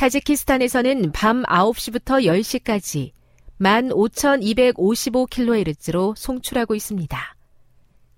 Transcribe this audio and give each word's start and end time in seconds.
타지키스탄에서는 0.00 1.12
밤 1.12 1.42
9시부터 1.42 2.24
10시까지 2.24 3.12
15,255kHz로 3.60 6.16
송출하고 6.16 6.74
있습니다. 6.74 7.36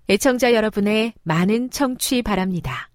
애청자 0.07 0.53
여러분의 0.53 1.11
많은 1.23 1.71
청취 1.71 2.21
바랍니다. 2.21 2.89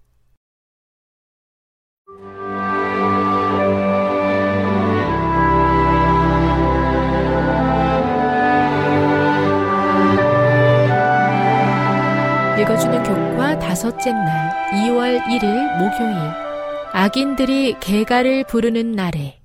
읽어주는 12.59 13.03
교과 13.03 13.59
다섯째 13.59 14.13
날 14.13 14.49
2월 14.71 15.21
1일 15.25 15.77
목요일 15.77 16.48
악인들이 16.91 17.75
개가를 17.79 18.45
부르는 18.45 18.93
날에 18.93 19.39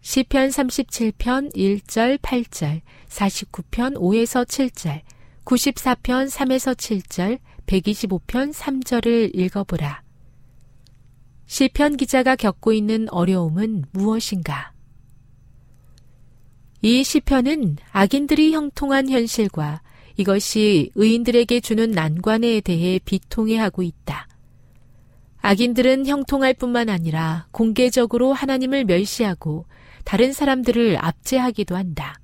시편 0.00 0.48
37편 0.48 1.54
1절 1.54 2.18
8절 2.18 2.80
49편 3.08 3.96
5에서 3.96 4.46
7절 4.46 5.02
94편 5.44 6.30
3에서 6.30 6.74
7절 6.74 7.38
125편 7.66 8.52
3절을 8.54 9.30
읽어보라. 9.34 10.02
시편 11.46 11.98
기자가 11.98 12.34
겪고 12.34 12.72
있는 12.72 13.06
어려움은 13.10 13.84
무엇인가? 13.92 14.72
이 16.80 17.04
시편은 17.04 17.76
악인들이 17.92 18.52
형통한 18.54 19.10
현실과 19.10 19.82
이것이 20.16 20.92
의인들에게 20.94 21.60
주는 21.60 21.90
난관에 21.90 22.62
대해 22.62 22.98
비통해하고 23.04 23.82
있다. 23.82 24.29
악인들은 25.42 26.06
형통할 26.06 26.54
뿐만 26.54 26.88
아니라 26.88 27.46
공개적으로 27.50 28.32
하나님을 28.32 28.84
멸시하고 28.84 29.66
다른 30.04 30.32
사람들을 30.32 30.98
압제하기도 31.00 31.76
한다. 31.76 32.20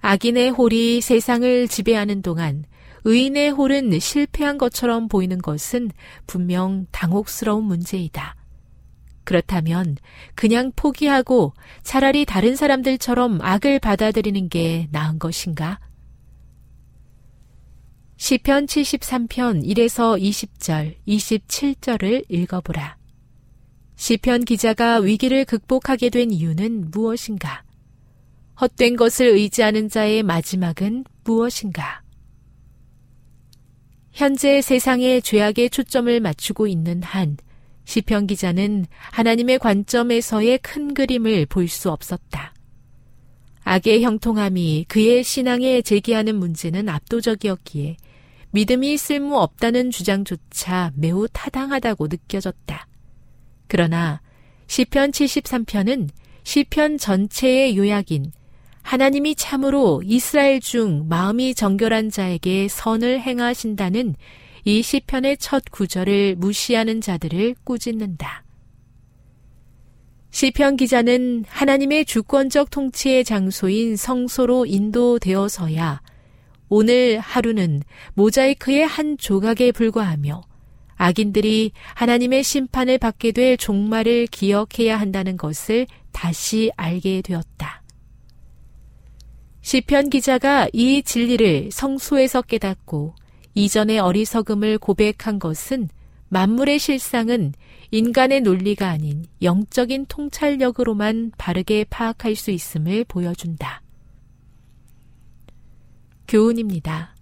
악인의 0.00 0.50
홀이 0.50 1.00
세상을 1.00 1.68
지배하는 1.68 2.22
동안 2.22 2.64
의인의 3.04 3.50
홀은 3.50 3.98
실패한 3.98 4.58
것처럼 4.58 5.08
보이는 5.08 5.38
것은 5.38 5.90
분명 6.26 6.86
당혹스러운 6.90 7.64
문제이다. 7.64 8.36
그렇다면 9.24 9.96
그냥 10.34 10.72
포기하고 10.74 11.54
차라리 11.82 12.24
다른 12.24 12.56
사람들처럼 12.56 13.38
악을 13.40 13.78
받아들이는 13.78 14.48
게 14.48 14.88
나은 14.90 15.18
것인가? 15.18 15.78
시편 18.20 18.66
73편 18.66 19.64
1에서 19.64 20.20
20절, 20.20 20.94
27절을 21.08 22.26
읽어보라. 22.28 22.98
시편 23.96 24.44
기자가 24.44 24.98
위기를 24.98 25.46
극복하게 25.46 26.10
된 26.10 26.30
이유는 26.30 26.90
무엇인가? 26.90 27.64
헛된 28.60 28.96
것을 28.96 29.28
의지하는 29.28 29.88
자의 29.88 30.22
마지막은 30.22 31.04
무엇인가? 31.24 32.02
현재 34.12 34.60
세상의 34.60 35.22
죄악에 35.22 35.70
초점을 35.70 36.20
맞추고 36.20 36.66
있는 36.66 37.02
한 37.02 37.38
시편 37.86 38.26
기자는 38.26 38.84
하나님의 39.12 39.58
관점에서의 39.58 40.58
큰 40.58 40.92
그림을 40.92 41.46
볼 41.46 41.68
수 41.68 41.90
없었다. 41.90 42.52
악의 43.64 44.02
형통함이 44.02 44.84
그의 44.88 45.24
신앙에 45.24 45.80
제기하는 45.80 46.36
문제는 46.36 46.90
압도적이었기에 46.90 47.96
믿음이 48.52 48.96
쓸모 48.96 49.38
없다는 49.38 49.90
주장조차 49.90 50.92
매우 50.94 51.28
타당하다고 51.32 52.08
느껴졌다. 52.08 52.86
그러나 53.68 54.20
시편 54.66 55.12
73편은 55.12 56.08
시편 56.42 56.98
전체의 56.98 57.76
요약인 57.76 58.32
하나님이 58.82 59.34
참으로 59.34 60.02
이스라엘 60.04 60.60
중 60.60 61.06
마음이 61.08 61.54
정결한 61.54 62.10
자에게 62.10 62.68
선을 62.68 63.20
행하신다는 63.20 64.16
이 64.64 64.82
시편의 64.82 65.36
첫 65.38 65.62
구절을 65.70 66.36
무시하는 66.36 67.00
자들을 67.00 67.54
꾸짖는다. 67.64 68.44
시편 70.32 70.76
기자는 70.76 71.44
하나님의 71.48 72.04
주권적 72.04 72.70
통치의 72.70 73.24
장소인 73.24 73.96
성소로 73.96 74.66
인도되어서야 74.66 76.00
오늘 76.70 77.18
하루는 77.18 77.82
모자이크의 78.14 78.86
한 78.86 79.18
조각에 79.18 79.72
불과하며 79.72 80.40
악인들이 80.94 81.72
하나님의 81.94 82.44
심판을 82.44 82.98
받게 82.98 83.32
될 83.32 83.56
종말을 83.56 84.28
기억해야 84.28 84.98
한다는 84.98 85.36
것을 85.36 85.88
다시 86.12 86.70
알게 86.76 87.22
되었다. 87.22 87.82
시편 89.62 90.10
기자가 90.10 90.68
이 90.72 91.02
진리를 91.02 91.70
성소에서 91.72 92.42
깨닫고 92.42 93.14
이전의 93.54 93.98
어리석음을 93.98 94.78
고백한 94.78 95.40
것은 95.40 95.88
만물의 96.28 96.78
실상은 96.78 97.52
인간의 97.90 98.42
논리가 98.42 98.88
아닌 98.88 99.24
영적인 99.42 100.06
통찰력으로만 100.06 101.32
바르게 101.36 101.86
파악할 101.90 102.36
수 102.36 102.52
있음을 102.52 103.04
보여준다. 103.04 103.82
교훈입니다. 106.30 107.16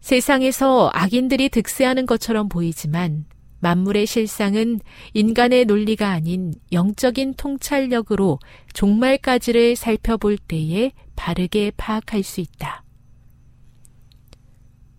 세상에서 0.00 0.88
악인들이 0.94 1.48
득세하는 1.48 2.06
것처럼 2.06 2.48
보이지만 2.48 3.26
만물의 3.58 4.06
실상은 4.06 4.80
인간의 5.14 5.64
논리가 5.66 6.08
아닌 6.08 6.54
영적인 6.72 7.34
통찰력으로 7.34 8.38
종말까지를 8.72 9.74
살펴볼 9.74 10.38
때에 10.38 10.92
바르게 11.16 11.72
파악할 11.76 12.22
수 12.22 12.40
있다. 12.40 12.84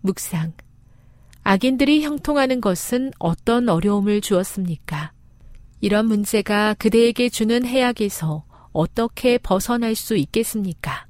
묵상. 0.02 0.52
악인들이 1.42 2.02
형통하는 2.02 2.60
것은 2.60 3.12
어떤 3.18 3.68
어려움을 3.68 4.20
주었습니까? 4.20 5.12
이런 5.80 6.06
문제가 6.06 6.74
그대에게 6.74 7.30
주는 7.30 7.64
해악에서 7.64 8.44
어떻게 8.72 9.38
벗어날 9.38 9.94
수 9.96 10.16
있겠습니까? 10.16 11.06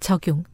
적용. 0.00 0.44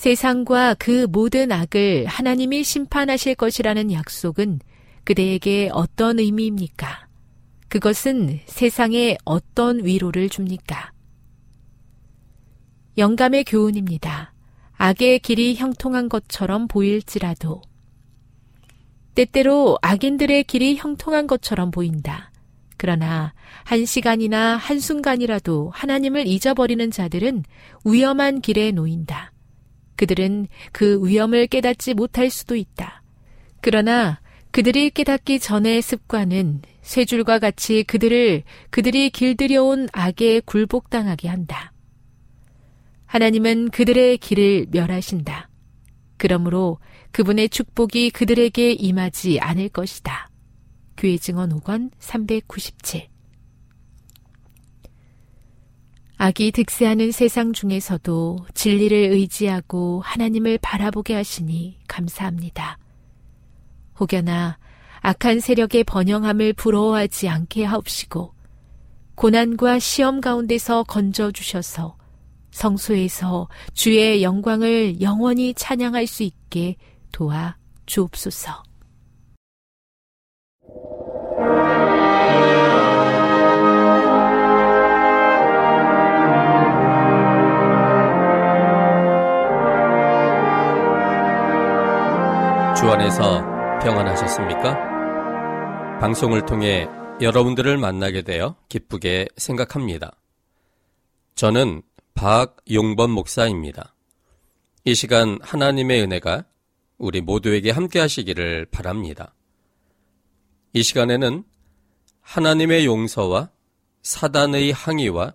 세상과 0.00 0.76
그 0.78 1.06
모든 1.10 1.52
악을 1.52 2.06
하나님이 2.06 2.64
심판하실 2.64 3.34
것이라는 3.34 3.92
약속은 3.92 4.60
그대에게 5.04 5.68
어떤 5.74 6.18
의미입니까? 6.18 7.06
그것은 7.68 8.40
세상에 8.46 9.18
어떤 9.26 9.84
위로를 9.84 10.30
줍니까? 10.30 10.92
영감의 12.96 13.44
교훈입니다. 13.44 14.32
악의 14.78 15.18
길이 15.18 15.54
형통한 15.56 16.08
것처럼 16.08 16.66
보일지라도 16.66 17.60
때때로 19.14 19.76
악인들의 19.82 20.44
길이 20.44 20.76
형통한 20.76 21.26
것처럼 21.26 21.70
보인다. 21.70 22.32
그러나 22.78 23.34
한 23.64 23.84
시간이나 23.84 24.56
한순간이라도 24.56 25.72
하나님을 25.74 26.26
잊어버리는 26.26 26.90
자들은 26.90 27.44
위험한 27.84 28.40
길에 28.40 28.70
놓인다. 28.70 29.32
그들은 30.00 30.46
그 30.72 31.06
위험을 31.06 31.46
깨닫지 31.46 31.92
못할 31.92 32.30
수도 32.30 32.56
있다. 32.56 33.02
그러나 33.60 34.22
그들이 34.50 34.88
깨닫기 34.88 35.38
전의 35.38 35.82
습관은 35.82 36.62
쇠줄과 36.80 37.38
같이 37.38 37.82
그들을 37.82 38.42
그들이 38.70 39.10
길들여온 39.10 39.88
악에 39.92 40.40
굴복당하게 40.40 41.28
한다. 41.28 41.74
하나님은 43.04 43.68
그들의 43.68 44.16
길을 44.16 44.68
멸하신다. 44.70 45.50
그러므로 46.16 46.78
그분의 47.12 47.50
축복이 47.50 48.08
그들에게 48.08 48.72
임하지 48.72 49.38
않을 49.40 49.68
것이다. 49.68 50.30
교회 50.96 51.18
증언 51.18 51.50
5권 51.60 51.90
397 51.98 53.09
악이 56.22 56.52
득세하는 56.52 57.12
세상 57.12 57.54
중에서도 57.54 58.44
진리를 58.52 58.94
의지하고 58.94 60.02
하나님을 60.04 60.58
바라보게 60.60 61.14
하시니 61.14 61.78
감사합니다. 61.88 62.76
혹여나 63.98 64.58
악한 65.00 65.40
세력의 65.40 65.84
번영함을 65.84 66.52
부러워하지 66.52 67.30
않게 67.30 67.64
하옵시고 67.64 68.34
고난과 69.14 69.78
시험 69.78 70.20
가운데서 70.20 70.82
건져 70.82 71.32
주셔서 71.32 71.96
성소에서 72.50 73.48
주의 73.72 74.22
영광을 74.22 75.00
영원히 75.00 75.54
찬양할 75.54 76.06
수 76.06 76.22
있게 76.22 76.76
도와 77.12 77.56
주옵소서. 77.86 78.69
주 92.80 92.86
안에서 92.86 93.42
평안하셨습니까? 93.82 95.98
방송을 96.00 96.46
통해 96.46 96.88
여러분들을 97.20 97.76
만나게 97.76 98.22
되어 98.22 98.56
기쁘게 98.70 99.28
생각합니다. 99.36 100.16
저는 101.34 101.82
박용범 102.14 103.10
목사입니다. 103.10 103.94
이 104.86 104.94
시간 104.94 105.38
하나님의 105.42 106.04
은혜가 106.04 106.46
우리 106.96 107.20
모두에게 107.20 107.70
함께 107.70 108.00
하시기를 108.00 108.68
바랍니다. 108.70 109.34
이 110.72 110.82
시간에는 110.82 111.44
하나님의 112.22 112.86
용서와 112.86 113.50
사단의 114.00 114.72
항의와 114.72 115.34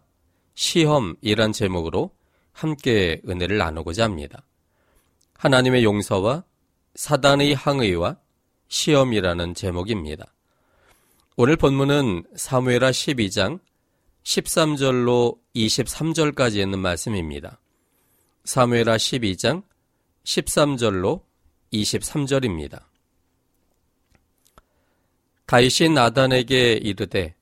시험이란 0.56 1.52
제목으로 1.52 2.10
함께 2.54 3.22
은혜를 3.30 3.60
나누고자 3.60 4.04
합니다. 4.04 4.42
하나님의 5.38 5.84
용서와 5.84 6.44
사단의 6.96 7.54
항의와 7.54 8.18
시험이라는 8.70 9.54
제목입니다. 9.54 10.34
오늘 11.36 11.58
본문은 11.58 12.24
사무에라 12.36 12.92
12장 12.92 13.60
13절로 14.24 15.38
23절까지 15.56 16.56
있는 16.56 16.80
말씀입니다. 16.80 17.60
사무엘하 18.46 18.96
12장 18.96 19.64
13절로 20.24 21.22
23절입니다. 21.74 22.82
다윗이 25.48 25.90
나단에게 25.94 26.74
이르되 26.74 27.36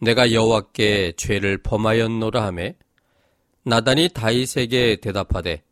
내가 0.00 0.32
여호와께 0.32 1.12
죄를 1.18 1.58
범하였노라 1.58 2.42
하매 2.42 2.76
나단이 3.64 4.08
다윗에게 4.08 4.96
대답하되 4.96 5.62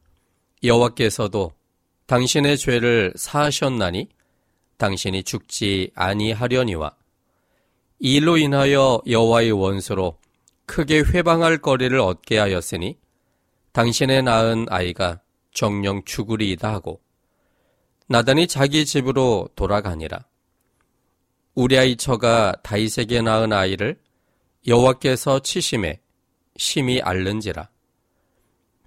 여호와께서도 0.62 1.59
당신의 2.10 2.58
죄를 2.58 3.12
사하셨나니 3.14 4.08
당신이 4.78 5.22
죽지 5.22 5.92
아니하려니와 5.94 6.96
이로 8.00 8.36
인하여 8.36 9.00
여호와의 9.06 9.52
원수로 9.52 10.18
크게 10.66 11.02
회방할 11.02 11.58
거리를 11.58 11.96
얻게 12.00 12.38
하였으니 12.38 12.98
당신의 13.70 14.24
낳은 14.24 14.66
아이가 14.70 15.20
정령 15.54 16.02
죽으리이다 16.04 16.72
하고 16.72 17.00
나단이 18.08 18.48
자기 18.48 18.84
집으로 18.84 19.48
돌아가니라. 19.54 20.24
우리아이 21.54 21.94
처가 21.94 22.56
다이색에 22.64 23.22
낳은 23.22 23.52
아이를 23.52 24.00
여호와께서 24.66 25.42
치심에 25.42 26.00
심히 26.56 27.00
앓는지라. 27.00 27.70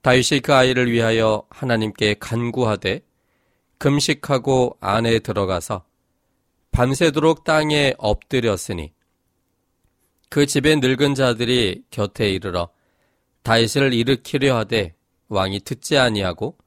다윗이 0.02 0.42
그 0.42 0.54
아이를 0.54 0.92
위하여 0.92 1.48
하나님께 1.50 2.16
간구하되 2.16 3.00
금식하고 3.84 4.78
안에 4.80 5.20
들어가서 5.20 5.84
밤새도록 6.72 7.44
땅에 7.44 7.94
엎드렸으니 7.98 8.94
그 10.30 10.46
집의 10.46 10.78
늙은 10.78 11.16
자들이 11.16 11.84
곁에 11.92 12.30
이르러 12.30 12.70
다윗을 13.42 13.94
일으키려 13.94 14.56
하되 14.56 14.96
왕이 15.28 15.60
듣지 15.66 15.98
아니하고 15.98 16.58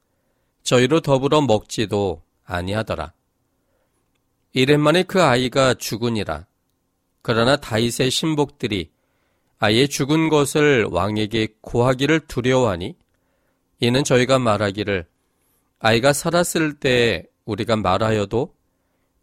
저희로 0.61 1.01
더불어 1.01 1.41
먹지도 1.41 2.21
아니하더라. 2.45 3.13
이랜만에 4.53 5.01
그 5.01 5.23
아이가 5.23 5.73
죽으니라. 5.73 6.45
그러나 7.23 7.55
다윗의 7.55 8.11
신복들이 8.11 8.91
아예 9.57 9.87
죽은 9.87 10.29
것을 10.29 10.85
왕에게 10.91 11.55
고하기를 11.61 12.27
두려워하니 12.27 12.95
이는 13.79 14.03
저희가 14.03 14.37
말하기를 14.37 15.07
아이가 15.79 16.13
살았을 16.13 16.79
때 16.79 17.25
우리가 17.45 17.75
말하여도 17.75 18.53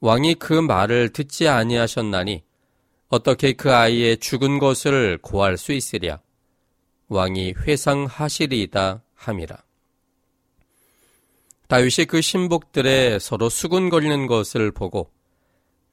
왕이 0.01 0.35
그 0.35 0.53
말을 0.53 1.11
듣지 1.11 1.49
아니하셨나니 1.49 2.45
어떻게 3.09 3.53
그 3.53 3.75
아이의 3.75 4.19
죽은 4.19 4.59
것을 4.59 5.19
고할 5.23 5.57
수 5.57 5.73
있으랴? 5.73 6.21
왕이 7.09 7.55
회상하시리이다 7.59 9.03
함이라. 9.15 9.57
다윗이 11.69 12.07
그 12.09 12.21
신복들의 12.21 13.21
서로 13.21 13.49
수군거리는 13.49 14.27
것을 14.27 14.71
보고 14.71 15.11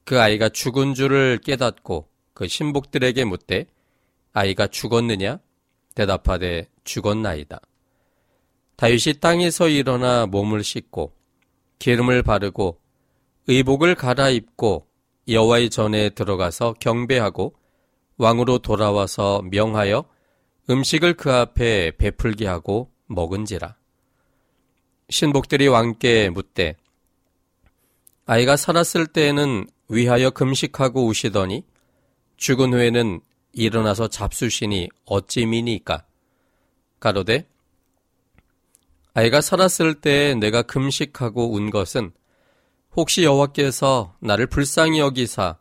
그 0.04 0.20
아이가 0.20 0.50
죽은 0.50 0.94
줄을 0.94 1.38
깨닫고 1.38 2.08
그 2.34 2.48
신복들에게 2.48 3.24
묻되 3.26 3.66
아이가 4.34 4.68
죽었느냐? 4.68 5.40
대답하되 5.96 6.68
죽었나이다. 6.84 7.62
다윗이 8.82 9.20
땅에서 9.20 9.70
일어나 9.70 10.26
몸을 10.26 10.64
씻고 10.64 11.14
기름을 11.78 12.24
바르고 12.24 12.82
의복을 13.46 13.94
갈아입고 13.94 14.88
여호와의 15.28 15.70
전에 15.70 16.10
들어가서 16.10 16.74
경배하고 16.80 17.54
왕으로 18.18 18.58
돌아와서 18.58 19.44
명하여 19.52 20.06
음식을 20.68 21.14
그 21.14 21.32
앞에 21.32 21.92
베풀게 22.00 22.48
하고 22.48 22.90
먹은지라. 23.06 23.76
신복들이 25.10 25.68
왕께 25.68 26.32
묻되 26.32 26.76
아이가 28.26 28.58
살았을 28.58 29.06
때에는 29.06 29.68
위하여 29.90 30.32
금식하고 30.32 31.06
우시더니 31.06 31.64
죽은 32.38 32.74
후에는 32.74 33.22
일어나서 33.54 34.08
잡수시니 34.08 34.90
어찌 35.06 35.46
미니까? 35.46 36.04
가로되 37.00 37.51
아이가 39.14 39.42
살았을 39.42 39.96
때 39.96 40.36
내가 40.36 40.62
금식하고 40.62 41.54
운 41.54 41.70
것은 41.70 42.12
혹시 42.96 43.24
여호와께서 43.24 44.16
나를 44.20 44.48
불쌍히 44.48 45.00
여기사 45.00 45.58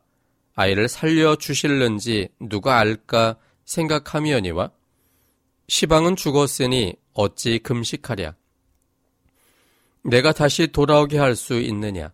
아이를 0.55 0.89
살려 0.89 1.37
주실는지 1.37 2.29
누가 2.41 2.79
알까 2.79 3.37
생각하며니와 3.65 4.71
시방은 5.69 6.17
죽었으니 6.17 6.97
어찌 7.13 7.59
금식하랴 7.59 8.35
내가 10.03 10.33
다시 10.33 10.69
돌아오게 10.69 11.19
할 11.19 11.35
수 11.37 11.61
있느냐 11.61 12.13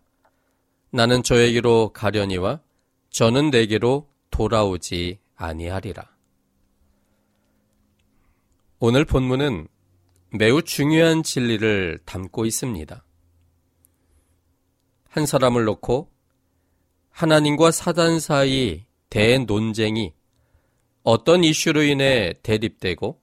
나는 0.89 1.21
저에게로 1.23 1.93
가려니와 1.93 2.61
저는 3.09 3.49
내게로 3.49 4.09
돌아오지 4.31 5.19
아니하리라. 5.35 6.07
오늘 8.79 9.05
본문은 9.05 9.67
매우 10.29 10.61
중요한 10.61 11.23
진리를 11.23 11.99
담고 12.05 12.45
있습니다. 12.45 13.03
한 15.09 15.25
사람을 15.25 15.63
놓고 15.63 16.11
하나님과 17.11 17.71
사단 17.71 18.19
사이 18.19 18.85
대논쟁이 19.09 20.13
어떤 21.03 21.45
이슈로 21.45 21.83
인해 21.83 22.33
대립되고 22.43 23.21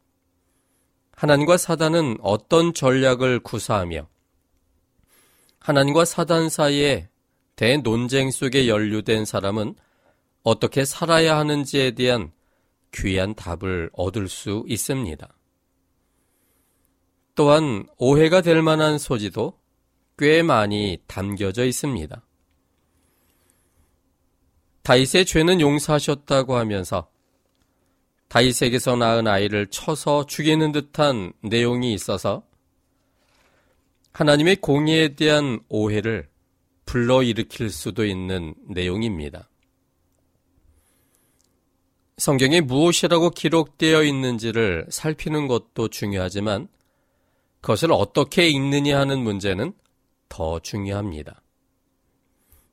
하나님과 1.13 1.59
사단은 1.59 2.17
어떤 2.23 2.73
전략을 2.73 3.41
구사하며 3.41 4.09
하나님과 5.61 6.07
사단 6.07 6.49
사이에 6.49 7.09
대논쟁 7.55 8.31
속에 8.31 8.67
연루된 8.67 9.27
사람은 9.27 9.75
어떻게 10.43 10.87
살아야 10.87 11.37
하는지에 11.37 11.93
대한 11.93 12.33
귀한 12.93 13.35
답을 13.35 13.91
얻을 13.93 14.29
수 14.29 14.65
있습니다. 14.67 15.34
또한 17.35 17.87
오해가 17.99 18.41
될 18.41 18.63
만한 18.63 18.99
소지도 18.99 19.59
꽤 20.19 20.43
많이 20.43 20.99
담겨져 21.07 21.65
있습니다. 21.65 22.23
다윗의 24.83 25.25
죄는 25.27 25.61
용서하셨다고 25.61 26.57
하면서 26.57 27.09
다윗에게서 28.29 28.97
낳은 28.97 29.27
아이를 29.27 29.67
쳐서 29.69 30.27
죽이는 30.27 30.73
듯한 30.73 31.33
내용이 31.41 31.93
있어서 31.95 32.45
하나님의 34.13 34.57
공의에 34.57 35.15
대한 35.17 35.61
오해를 35.69 36.29
불러일으킬 36.87 37.71
수도 37.71 38.05
있는 38.05 38.55
내용입니다. 38.69 39.49
성경에 42.19 42.61
무엇이라고 42.61 43.31
기록되어 43.31 44.05
있는지를 44.05 44.87
살피는 44.91 45.49
것도 45.49 45.89
중요하지만 45.89 46.69
그것을 47.65 47.93
어떻게 47.93 48.47
읽느냐 48.51 49.01
하는 49.01 49.21
문제는 49.21 49.73
더 50.29 50.59
중요합니다. 50.59 51.41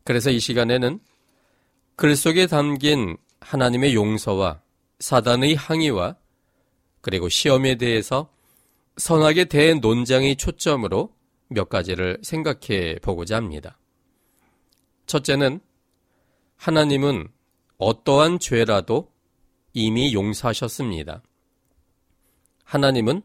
그래서 0.03 0.29
이 0.31 0.37
시간에는 0.37 0.99
글 1.95 2.17
속에 2.17 2.45
담긴 2.45 3.15
하나님의 3.39 3.95
용서와 3.95 4.61
사단의 4.99 5.55
항의와 5.55 6.17
그리고 6.99 7.29
시험에 7.29 7.75
대해서 7.75 8.33
선하게 8.97 9.45
된 9.45 9.79
논장의 9.79 10.35
초점으로 10.35 11.15
몇 11.47 11.69
가지를 11.69 12.17
생각해 12.21 12.99
보고자 13.01 13.37
합니다. 13.37 13.79
첫째는 15.05 15.61
하나님은 16.57 17.29
어떠한 17.77 18.39
죄라도 18.39 19.09
이미 19.71 20.13
용서하셨습니다. 20.13 21.23
하나님은 22.65 23.21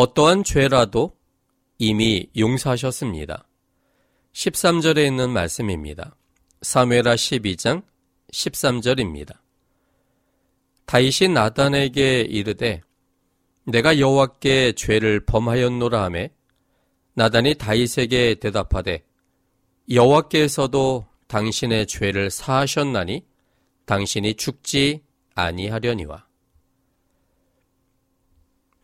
어떠한 0.00 0.44
죄라도 0.44 1.16
이미 1.76 2.28
용서하셨습니다. 2.36 3.48
13절에 4.32 5.04
있는 5.04 5.30
말씀입니다. 5.30 6.14
사무엘하 6.62 7.16
12장 7.16 7.82
13절입니다. 8.32 9.34
다윗이 10.86 11.34
나단에게 11.34 12.20
이르되 12.20 12.80
내가 13.64 13.98
여호와께 13.98 14.74
죄를 14.76 15.26
범하였노라 15.26 16.04
하매 16.04 16.30
나단이 17.14 17.56
다윗에게 17.56 18.36
대답하되 18.36 19.04
여호와께서도 19.90 21.06
당신의 21.26 21.88
죄를 21.88 22.30
사하셨나니 22.30 23.26
당신이 23.84 24.34
죽지 24.34 25.02
아니하려니와 25.34 26.27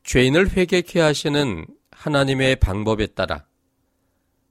죄인을 0.04 0.50
회개케 0.50 1.00
하시는 1.00 1.66
하나님의 1.90 2.56
방법에 2.56 3.06
따라 3.06 3.46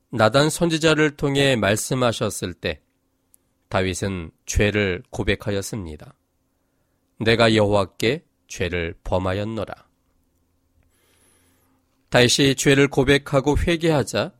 나단 0.09 0.49
선지자를 0.49 1.15
통해 1.15 1.55
말씀하셨을 1.55 2.53
때 2.53 2.81
다윗은 3.69 4.31
죄를 4.45 5.03
고백하였습니다. 5.09 6.15
내가 7.19 7.55
여호와께 7.55 8.23
죄를 8.47 8.95
범하였노라. 9.03 9.73
다윗이 12.09 12.55
죄를 12.55 12.87
고백하고 12.87 13.57
회개하자 13.57 14.33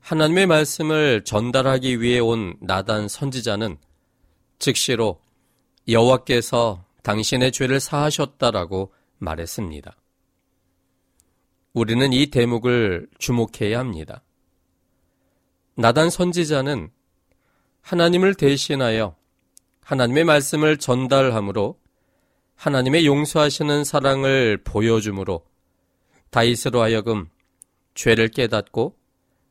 하나님의 0.00 0.46
말씀을 0.46 1.24
전달하기 1.24 2.00
위해 2.00 2.18
온 2.18 2.56
나단 2.60 3.08
선지자는 3.08 3.78
즉시로 4.58 5.20
여호와께서 5.88 6.84
당신의 7.02 7.52
죄를 7.52 7.80
사하셨다라고 7.80 8.92
말했습니다. 9.18 9.96
우리는 11.76 12.10
이 12.14 12.28
대목을 12.28 13.06
주목해야 13.18 13.78
합니다. 13.78 14.22
나단 15.74 16.08
선지자는 16.08 16.90
하나님을 17.82 18.34
대신하여 18.34 19.14
하나님의 19.82 20.24
말씀을 20.24 20.78
전달함으로 20.78 21.78
하나님의 22.54 23.04
용서하시는 23.04 23.84
사랑을 23.84 24.56
보여줌으로 24.64 25.44
다이스로 26.30 26.80
하여금 26.80 27.28
죄를 27.94 28.28
깨닫고 28.28 28.96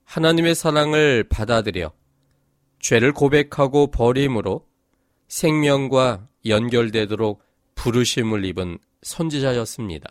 하나님의 0.06 0.56
사랑을 0.56 1.26
받아들여 1.30 1.94
죄를 2.80 3.14
고백하고 3.14 3.92
버림으로 3.92 4.68
생명과 5.28 6.28
연결되도록 6.48 7.44
부르심을 7.76 8.46
입은 8.46 8.80
선지자였습니다. 9.04 10.10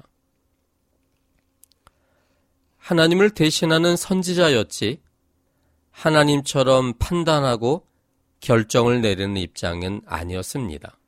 하나님을 2.84 3.30
대신하는 3.30 3.96
선지자였지 3.96 5.00
하나님처럼 5.90 6.92
판단하고 6.98 7.86
결정을 8.40 9.00
내리는 9.00 9.38
입장은 9.38 10.02
아니었습니다. 10.04 10.98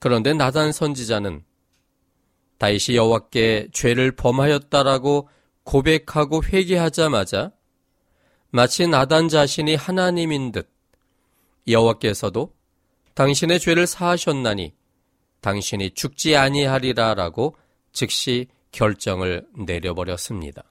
그런데 0.00 0.34
나단 0.34 0.72
선지자는 0.72 1.44
다윗이 2.58 2.96
여호와께 2.96 3.68
죄를 3.72 4.10
범하였다라고 4.16 5.28
고백하고 5.62 6.42
회개하자마자 6.42 7.52
마치 8.50 8.88
나단 8.88 9.28
자신이 9.28 9.76
하나님인 9.76 10.50
듯 10.50 10.72
여호와께서도 11.68 12.52
당신의 13.14 13.60
죄를 13.60 13.86
사하셨나니 13.86 14.74
당신이 15.40 15.92
죽지 15.92 16.34
아니하리라라고 16.34 17.54
즉시 17.92 18.48
결정을 18.72 19.46
내려버렸습니다. 19.56 20.64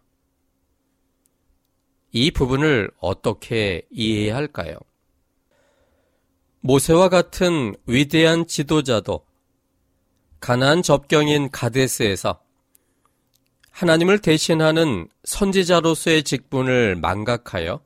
이 2.12 2.32
부분을 2.32 2.92
어떻게 3.00 3.84
이해해야 3.92 4.36
할까요? 4.36 4.78
모세와 6.62 7.10
같은 7.10 7.76
위대한 7.86 8.48
지도자도 8.48 9.26
가나안 10.40 10.82
접경인 10.82 11.52
가데스에서 11.52 12.42
하나님을 13.72 14.20
대신하는 14.20 15.08
선지자로서의 15.24 16.24
직분을 16.24 16.96
망각하여 16.96 17.82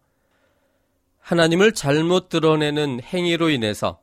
하나님을 1.20 1.74
잘못 1.74 2.30
드러내는 2.30 3.02
행위로 3.02 3.50
인해서 3.50 4.02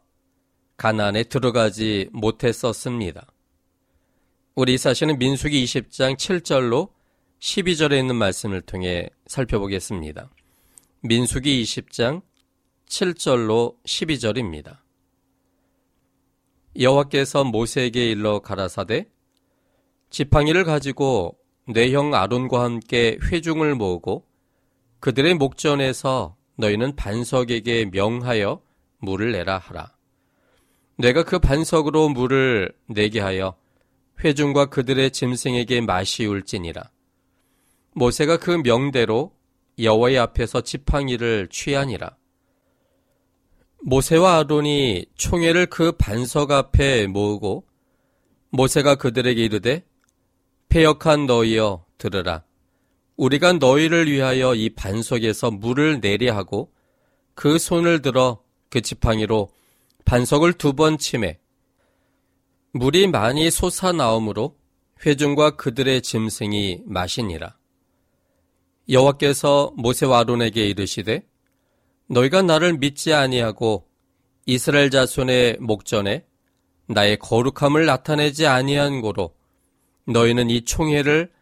가나안에 0.76 1.24
들어가지 1.24 2.08
못했었습니다. 2.12 3.26
우리 4.56 4.78
사실은 4.78 5.16
민수기 5.16 5.64
20장 5.64 6.16
7절로 6.16 6.90
12절에 7.38 7.96
있는 8.00 8.16
말씀을 8.16 8.60
통해 8.62 9.08
살펴보겠습니다. 9.26 10.28
민수기 11.02 11.62
20장 11.62 12.20
7절로 12.86 13.76
12절입니다. 13.84 14.78
여호와께서 16.78 17.44
모세에게 17.44 18.10
일러 18.10 18.40
가라사대 18.40 19.08
지팡이를 20.10 20.64
가지고 20.64 21.38
내형 21.68 22.14
아론과 22.14 22.64
함께 22.64 23.18
회중을 23.22 23.76
모으고 23.76 24.26
그들의 24.98 25.34
목전에서 25.34 26.36
너희는 26.56 26.96
반석에게 26.96 27.90
명하여 27.92 28.60
물을 28.98 29.30
내라 29.30 29.58
하라. 29.58 29.94
내가 30.96 31.22
그 31.22 31.38
반석으로 31.38 32.08
물을 32.08 32.74
내게 32.88 33.20
하여 33.20 33.54
회중과 34.22 34.66
그들의 34.66 35.10
짐승에게 35.10 35.80
마시울지니라. 35.80 36.90
모세가 37.94 38.36
그 38.38 38.62
명대로 38.62 39.32
여호와의 39.78 40.18
앞에서 40.18 40.60
지팡이를 40.60 41.48
취하니라. 41.50 42.16
모세와 43.82 44.38
아론이 44.38 45.06
총회를 45.16 45.66
그 45.66 45.92
반석 45.92 46.50
앞에 46.50 47.06
모으고 47.06 47.66
모세가 48.50 48.96
그들에게 48.96 49.42
이르되 49.42 49.84
폐역한 50.68 51.26
너희여 51.26 51.86
들으라. 51.96 52.44
우리가 53.16 53.54
너희를 53.54 54.10
위하여 54.10 54.54
이 54.54 54.70
반석에서 54.70 55.50
물을 55.50 56.00
내려 56.00 56.34
하고 56.34 56.72
그 57.34 57.58
손을 57.58 58.02
들어 58.02 58.42
그 58.68 58.80
지팡이로 58.82 59.50
반석을 60.04 60.54
두 60.54 60.74
번 60.74 60.98
치매 60.98 61.39
물이 62.72 63.08
많이 63.08 63.50
솟아나오므로 63.50 64.56
회중과 65.04 65.56
그들의 65.56 66.02
짐승이 66.02 66.82
마시니라. 66.86 67.56
여호와께서 68.88 69.72
모세와 69.76 70.20
아론에게 70.20 70.66
이르시되 70.68 71.26
너희가 72.06 72.42
나를 72.42 72.78
믿지 72.78 73.12
아니하고 73.12 73.88
이스라엘 74.46 74.90
자손의 74.90 75.58
목전에 75.60 76.24
나의 76.86 77.18
거룩함을 77.18 77.86
나타내지 77.86 78.46
아니한 78.46 79.00
고로 79.00 79.34
너희는 80.06 80.50
이 80.50 80.64
총회를 80.64 81.32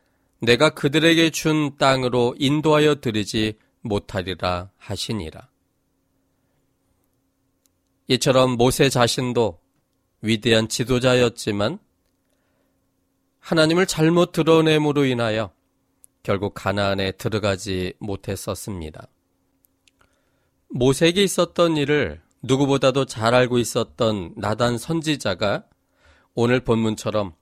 내가 0.41 0.71
그들에게 0.71 1.31
준 1.31 1.77
땅으로 1.79 2.37
인도하여 2.39 2.97
드리지 2.97 3.59
못하리라 3.81 4.71
하시니라. 4.77 5.49
이처럼 8.09 8.53
모세 8.53 8.89
자신도 8.89 9.59
위대한 10.21 10.69
지도자였지만 10.69 11.79
하나님을 13.41 13.87
잘못 13.87 14.33
드러냄으로 14.33 15.05
인하여 15.05 15.53
결국 16.23 16.55
가나안에 16.55 17.13
들어가지 17.13 17.95
못했었습니다. 17.99 19.09
모세에게 20.69 21.23
있었던 21.23 21.77
일을 21.77 22.21
누구보다도 22.43 23.07
잘 23.07 23.35
알고 23.35 23.59
있었던 23.59 24.35
나단 24.37 24.79
선지자가 24.79 25.65
오늘 26.35 26.61
본문처럼 26.61 27.33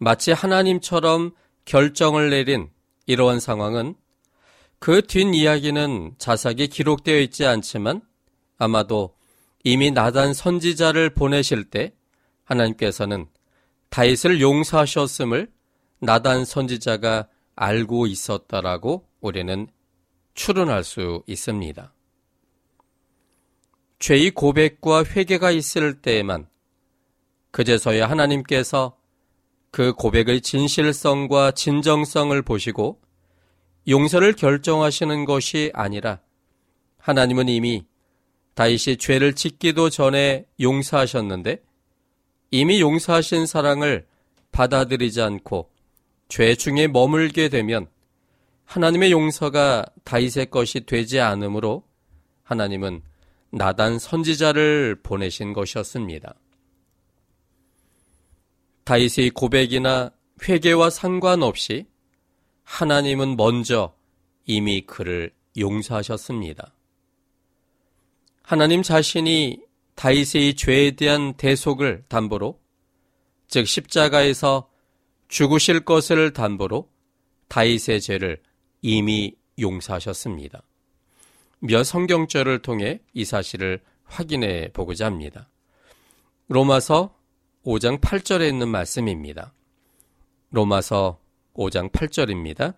마치 0.00 0.32
하나님처럼 0.32 1.32
결정을 1.64 2.30
내린 2.30 2.70
이러한 3.06 3.40
상황은 3.40 3.94
그 4.78 5.02
뒷이야기는 5.02 6.14
자세하게 6.18 6.66
기록되어 6.66 7.18
있지 7.20 7.46
않지만 7.46 8.02
아마도 8.58 9.14
이미 9.62 9.90
나단 9.90 10.34
선지자를 10.34 11.10
보내실 11.10 11.64
때 11.64 11.92
하나님께서는 12.44 13.26
다윗을 13.90 14.40
용서하셨음을 14.40 15.50
나단 16.00 16.44
선지자가 16.44 17.28
알고 17.56 18.06
있었다라고 18.06 19.06
우리는 19.20 19.68
추론할 20.34 20.84
수 20.84 21.22
있습니다. 21.26 21.92
죄의 24.00 24.32
고백과 24.32 25.04
회개가 25.04 25.50
있을 25.52 26.02
때에만 26.02 26.46
그제서야 27.52 28.10
하나님께서 28.10 28.98
그 29.70 29.92
고백의 29.92 30.40
진실성과 30.40 31.52
진정성을 31.52 32.40
보시고 32.42 33.00
용서를 33.88 34.34
결정하시는 34.34 35.24
것이 35.24 35.70
아니라 35.72 36.20
하나님은 36.98 37.48
이미 37.48 37.86
다윗이 38.54 38.96
죄를 38.98 39.34
짓기도 39.34 39.90
전에 39.90 40.46
용서하셨는데 40.60 41.62
이미 42.54 42.80
용서하신 42.80 43.46
사랑을 43.46 44.06
받아들이지 44.52 45.20
않고 45.20 45.72
죄 46.28 46.54
중에 46.54 46.86
머물게 46.86 47.48
되면 47.48 47.88
하나님의 48.64 49.10
용서가 49.10 49.84
다윗의 50.04 50.50
것이 50.50 50.86
되지 50.86 51.18
않으므로 51.18 51.82
하나님은 52.44 53.02
나단 53.50 53.98
선지자를 53.98 55.00
보내신 55.02 55.52
것이었습니다. 55.52 56.36
다윗의 58.84 59.30
고백이나 59.30 60.12
회개와 60.48 60.90
상관없이 60.90 61.88
하나님은 62.62 63.36
먼저 63.36 63.96
이미 64.46 64.82
그를 64.82 65.32
용서하셨습니다. 65.58 66.72
하나님 68.42 68.84
자신이 68.84 69.58
다윗의 69.94 70.54
죄에 70.54 70.92
대한 70.92 71.34
대속을 71.34 72.04
담보로 72.08 72.60
즉 73.48 73.66
십자가에서 73.66 74.68
죽으실 75.28 75.84
것을 75.84 76.32
담보로 76.32 76.90
다윗의 77.48 78.00
죄를 78.00 78.42
이미 78.82 79.34
용서하셨습니다. 79.58 80.62
몇 81.60 81.84
성경절을 81.84 82.62
통해 82.62 83.00
이 83.12 83.24
사실을 83.24 83.80
확인해 84.04 84.70
보고자 84.72 85.06
합니다. 85.06 85.48
로마서 86.48 87.16
5장 87.64 88.00
8절에 88.00 88.48
있는 88.48 88.68
말씀입니다. 88.68 89.54
로마서 90.50 91.18
5장 91.54 91.90
8절입니다. 91.90 92.76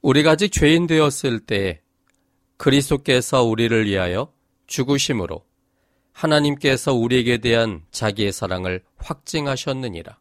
우리가 0.00 0.32
아직 0.32 0.50
죄인 0.50 0.86
되었을 0.86 1.40
때 1.40 1.82
그리스도께서 2.56 3.42
우리를 3.42 3.86
위하여 3.86 4.32
죽으심으로 4.68 5.44
하나님께서 6.12 6.94
우리에게 6.94 7.38
대한 7.38 7.82
자기의 7.90 8.32
사랑을 8.32 8.84
확증하셨느니라. 8.96 10.18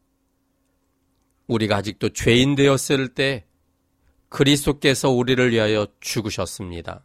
우리가 1.47 1.77
아직도 1.77 2.09
죄인 2.09 2.55
되었을 2.55 3.09
때 3.13 3.45
그리스도께서 4.29 5.09
우리를 5.09 5.51
위하여 5.51 5.87
죽으셨습니다. 5.99 7.03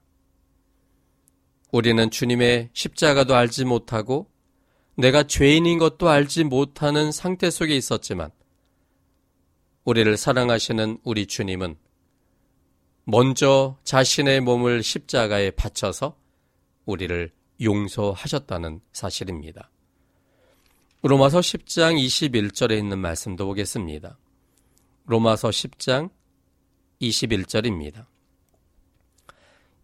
우리는 1.70 2.10
주님의 2.10 2.70
십자가도 2.72 3.34
알지 3.34 3.64
못하고 3.64 4.30
내가 4.96 5.22
죄인인 5.22 5.78
것도 5.78 6.08
알지 6.08 6.44
못하는 6.44 7.12
상태 7.12 7.50
속에 7.50 7.74
있었지만 7.76 8.30
우리를 9.84 10.16
사랑하시는 10.16 10.98
우리 11.02 11.26
주님은 11.26 11.76
먼저 13.04 13.78
자신의 13.84 14.40
몸을 14.42 14.82
십자가에 14.82 15.50
바쳐서 15.52 16.21
우리를 16.86 17.30
용서하셨다는 17.60 18.80
사실입니다. 18.92 19.70
로마서 21.02 21.40
10장 21.40 21.98
21절에 21.98 22.78
있는 22.78 22.98
말씀도 22.98 23.46
보겠습니다. 23.46 24.18
로마서 25.06 25.48
10장 25.48 26.10
21절입니다. 27.00 28.06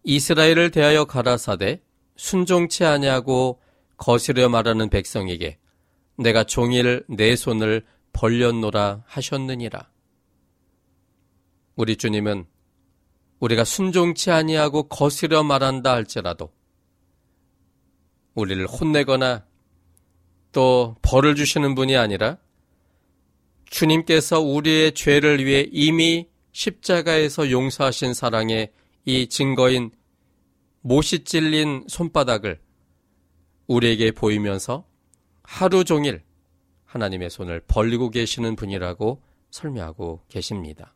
이스라엘을 0.03 0.71
대하여 0.71 1.05
가라사대 1.05 1.81
순종치 2.15 2.85
아니하고 2.85 3.61
거스려 3.97 4.47
말하는 4.49 4.89
백성에게 4.89 5.59
내가 6.17 6.43
종일 6.43 7.03
내 7.09 7.35
손을 7.35 7.85
벌렸노라 8.13 9.03
하셨느니라. 9.05 9.89
우리 11.75 11.95
주님은 11.95 12.45
우리가 13.39 13.63
순종치 13.63 14.31
아니하고 14.31 14.83
거스려 14.83 15.43
말한다 15.43 15.93
할지라도 15.93 16.51
우리를 18.39 18.65
혼내거나 18.67 19.45
또 20.51 20.95
벌을 21.01 21.35
주시는 21.35 21.75
분이 21.75 21.95
아니라 21.95 22.37
주님께서 23.65 24.39
우리의 24.39 24.93
죄를 24.93 25.45
위해 25.45 25.67
이미 25.71 26.27
십자가에서 26.51 27.51
용서하신 27.51 28.13
사랑의 28.13 28.71
이 29.05 29.27
증거인 29.27 29.91
못이 30.81 31.23
찔린 31.23 31.85
손바닥을 31.87 32.59
우리에게 33.67 34.11
보이면서 34.11 34.85
하루 35.43 35.83
종일 35.83 36.23
하나님의 36.85 37.29
손을 37.29 37.61
벌리고 37.67 38.09
계시는 38.09 38.55
분이라고 38.55 39.21
설명하고 39.51 40.23
계십니다. 40.27 40.95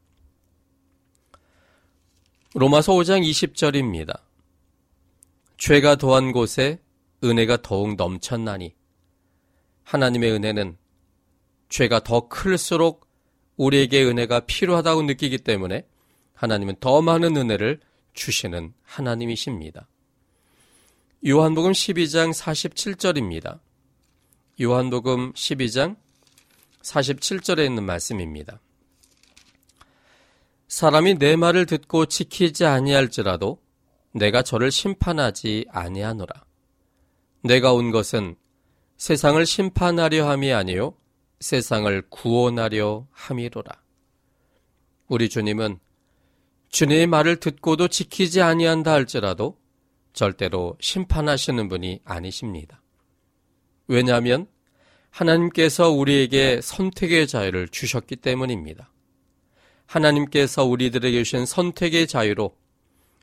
로마서 2.55 2.93
5장 2.93 3.27
20절입니다. 3.27 4.21
죄가 5.57 5.95
더한 5.95 6.31
곳에 6.31 6.79
은혜가 7.23 7.61
더욱 7.61 7.95
넘쳤나니 7.95 8.73
하나님의 9.83 10.31
은혜는 10.31 10.77
죄가 11.69 12.03
더 12.03 12.27
클수록 12.27 13.07
우리에게 13.57 14.03
은혜가 14.03 14.41
필요하다고 14.41 15.03
느끼기 15.03 15.39
때문에 15.39 15.85
하나님은 16.33 16.75
더 16.79 17.01
많은 17.01 17.37
은혜를 17.37 17.79
주시는 18.13 18.73
하나님이십니다. 18.83 19.87
요한복음 21.25 21.71
12장 21.71 22.33
47절입니다. 22.33 23.59
요한복음 24.61 25.33
12장 25.33 25.95
47절에 26.81 27.65
있는 27.65 27.83
말씀입니다. 27.83 28.59
사람이 30.67 31.15
내 31.15 31.35
말을 31.35 31.65
듣고 31.65 32.07
지키지 32.07 32.65
아니할지라도 32.65 33.59
내가 34.11 34.41
저를 34.41 34.71
심판하지 34.71 35.65
아니하노라. 35.69 36.43
내가 37.43 37.73
온 37.73 37.91
것은 37.91 38.35
세상을 38.95 39.45
심판하려 39.45 40.29
함이 40.29 40.53
아니요 40.53 40.95
세상을 41.41 42.03
구원하려 42.09 43.05
함이로라. 43.11 43.81
우리 45.09 45.27
주님은 45.27 45.77
주님의 46.69 47.07
말을 47.07 47.35
듣고도 47.41 47.89
지키지 47.89 48.41
아니한다 48.41 48.93
할지라도 48.93 49.57
절대로 50.13 50.77
심판하시는 50.79 51.67
분이 51.67 51.99
아니십니다. 52.05 52.81
왜냐하면 53.87 54.47
하나님께서 55.09 55.89
우리에게 55.89 56.61
선택의 56.61 57.27
자유를 57.27 57.67
주셨기 57.67 58.15
때문입니다. 58.15 58.89
하나님께서 59.85 60.63
우리들에게 60.63 61.23
주신 61.23 61.45
선택의 61.45 62.07
자유로 62.07 62.55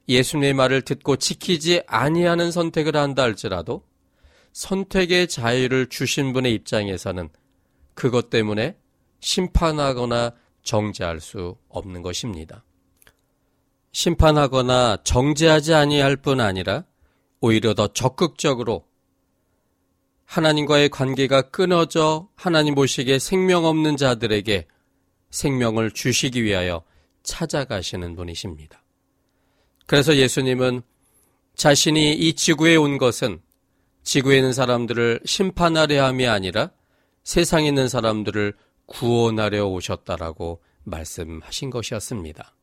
예수님의 0.09 0.52
말을 0.52 0.83
듣고 0.83 1.16
지키지 1.16 1.85
아니하는 1.87 2.52
선택을 2.52 2.96
한다 2.96 3.22
할지라도 3.22 3.88
선택의 4.52 5.28
자유를 5.28 5.88
주신 5.88 6.32
분의 6.32 6.54
입장에서는 6.54 7.28
그것 7.94 8.30
때문에 8.30 8.76
심판하거나 9.20 10.32
정죄할 10.62 11.20
수 11.20 11.56
없는 11.68 12.02
것입니다. 12.02 12.64
심판하거나 13.92 14.98
정죄하지 15.04 15.74
아니할 15.74 16.16
뿐 16.16 16.40
아니라 16.40 16.84
오히려 17.40 17.74
더 17.74 17.88
적극적으로 17.88 18.86
하나님과의 20.24 20.90
관계가 20.90 21.50
끊어져 21.50 22.28
하나님 22.36 22.74
보시기에 22.74 23.18
생명 23.18 23.64
없는 23.64 23.96
자들에게 23.96 24.66
생명을 25.30 25.90
주시기 25.90 26.44
위하여 26.44 26.84
찾아가시는 27.22 28.14
분이십니다. 28.14 28.82
그래서 29.86 30.16
예수님은 30.16 30.82
자신이 31.56 32.14
이 32.14 32.34
지구에 32.34 32.76
온 32.76 32.96
것은 32.96 33.40
지구에 34.02 34.36
있는 34.36 34.52
사람들을 34.52 35.20
심판하려 35.24 36.04
함이 36.04 36.26
아니라 36.26 36.70
세상에 37.22 37.68
있는 37.68 37.88
사람들을 37.88 38.54
구원하려 38.86 39.66
오셨다라고 39.66 40.62
말씀하신 40.84 41.70
것이었습니다. 41.70 42.54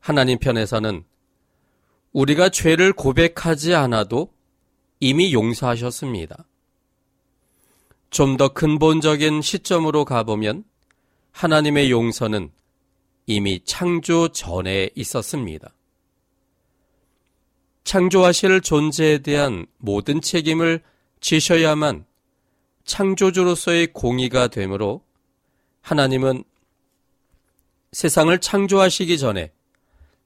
하나님 0.00 0.38
편에서는 0.38 1.04
우리가 2.12 2.48
죄를 2.48 2.92
고백하지 2.92 3.74
않아도 3.74 4.32
이미 4.98 5.32
용서하셨습니다. 5.32 6.44
좀 8.10 8.36
더 8.36 8.48
근본적인 8.48 9.40
시점으로 9.40 10.04
가보면 10.04 10.64
하나님의 11.30 11.90
용서는 11.92 12.50
이미 13.26 13.62
창조 13.64 14.28
전에 14.28 14.90
있었습니다. 14.96 15.72
창조하실 17.90 18.60
존재에 18.60 19.18
대한 19.18 19.66
모든 19.78 20.20
책임을 20.20 20.80
지셔야만 21.20 22.04
창조주로서의 22.84 23.88
공의가 23.92 24.46
되므로 24.46 25.04
하나님은 25.80 26.44
세상을 27.90 28.38
창조하시기 28.38 29.18
전에 29.18 29.50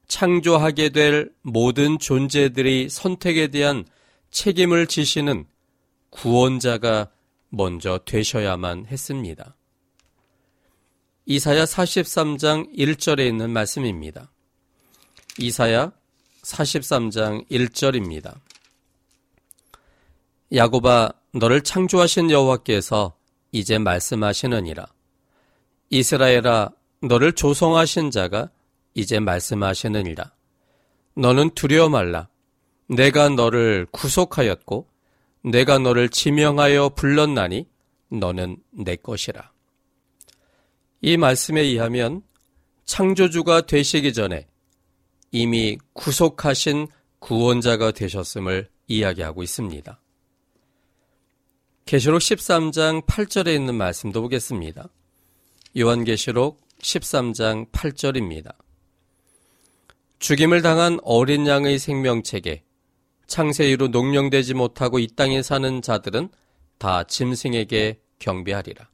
창조하게 0.09 0.91
될 0.91 1.33
모든 1.41 1.99
존재들의 1.99 2.91
선택에 2.91 3.47
대한 3.47 3.87
책임을 4.31 4.87
지시는 4.87 5.47
구원자가 6.11 7.13
먼저 7.49 7.99
되셔야만 8.05 8.89
했습니다. 8.89 9.57
이사야 11.25 11.65
43장 11.65 12.77
1절에 12.77 13.27
있는 13.27 13.49
말씀입니다. 13.49 14.31
이사야 15.39 15.93
43장 16.45 17.49
1절입니다. 17.51 18.35
야고바 20.55 21.13
너를 21.33 21.63
창조하신 21.63 22.31
여호와께서 22.31 23.17
이제 23.51 23.79
말씀하시느니라. 23.79 24.87
이스라엘아 25.91 26.71
너를 27.03 27.33
조성하신 27.33 28.11
자가 28.11 28.51
이제 28.95 29.19
말씀하시느니라. 29.21 30.33
너는 31.17 31.51
두려워 31.51 31.89
말라. 31.89 32.29
내가 32.89 33.29
너를 33.29 33.87
구속하였고 33.91 34.89
내가 35.43 35.79
너를 35.79 36.09
지명하여 36.09 36.91
불렀나니 36.91 37.67
너는 38.11 38.59
내 38.71 38.97
것이라. 38.97 39.53
이 41.01 41.17
말씀에 41.17 41.61
의하면 41.61 42.23
창조주가 42.85 43.63
되시기 43.63 44.13
전에 44.13 44.47
이미 45.37 45.77
구속하신 45.95 46.87
구원자가 47.19 47.91
되셨음을 47.91 48.69
이야기하고 48.87 49.43
있습니다. 49.43 50.01
계시록 51.87 52.21
13장 52.21 53.05
8절에 53.05 53.53
있는 53.53 53.75
말씀도 53.75 54.23
보겠습니다. 54.23 54.89
요한계시록 55.77 56.61
13장 56.79 57.69
8절입니다. 57.73 58.55
죽임을 60.21 60.63
당한 60.63 61.01
어린 61.03 61.49
양의 61.49 61.81
생명책에 61.81 62.63
창세 63.27 63.69
이로 63.69 63.89
농령되지 63.89 64.55
못하고 64.55 65.01
이 65.01 65.09
땅에 65.09 65.43
사는 65.43 65.83
자들은 65.83 66.29
다 66.79 67.03
짐승에게 67.03 67.99
경배하리라. 68.21 68.89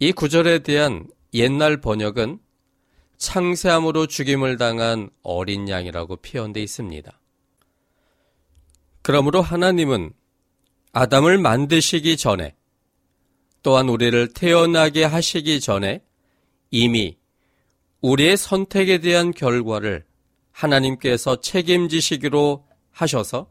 이 0.00 0.12
구절에 0.12 0.58
대한 0.58 1.08
옛날 1.32 1.80
번역은 1.80 2.40
창세함으로 3.22 4.08
죽임을 4.08 4.56
당한 4.56 5.08
어린 5.22 5.68
양이라고 5.68 6.16
표현되어 6.16 6.60
있습니다. 6.60 7.20
그러므로 9.00 9.40
하나님은 9.40 10.12
아담을 10.92 11.38
만드시기 11.38 12.16
전에 12.16 12.56
또한 13.62 13.88
우리를 13.88 14.32
태어나게 14.34 15.04
하시기 15.04 15.60
전에 15.60 16.02
이미 16.72 17.16
우리의 18.00 18.36
선택에 18.36 18.98
대한 18.98 19.30
결과를 19.30 20.04
하나님께서 20.50 21.40
책임지시기로 21.40 22.66
하셔서 22.90 23.48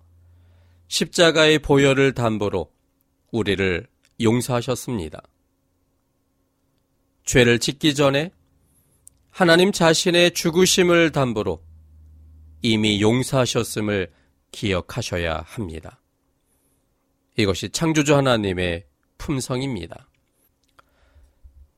십자가의 0.89 1.59
보혈을 1.59 2.13
담보로 2.13 2.69
우리를 3.31 3.87
용서하셨습니다. 4.19 5.23
죄를 7.23 7.59
짓기 7.59 7.95
전에 7.95 8.31
하나님 9.31 9.71
자신의 9.71 10.33
죽으심을 10.33 11.11
담보로 11.11 11.63
이미 12.61 13.01
용서하셨음을 13.01 14.11
기억하셔야 14.51 15.43
합니다. 15.47 16.01
이것이 17.37 17.69
창조주 17.69 18.15
하나님의 18.15 18.85
품성입니다. 19.17 20.07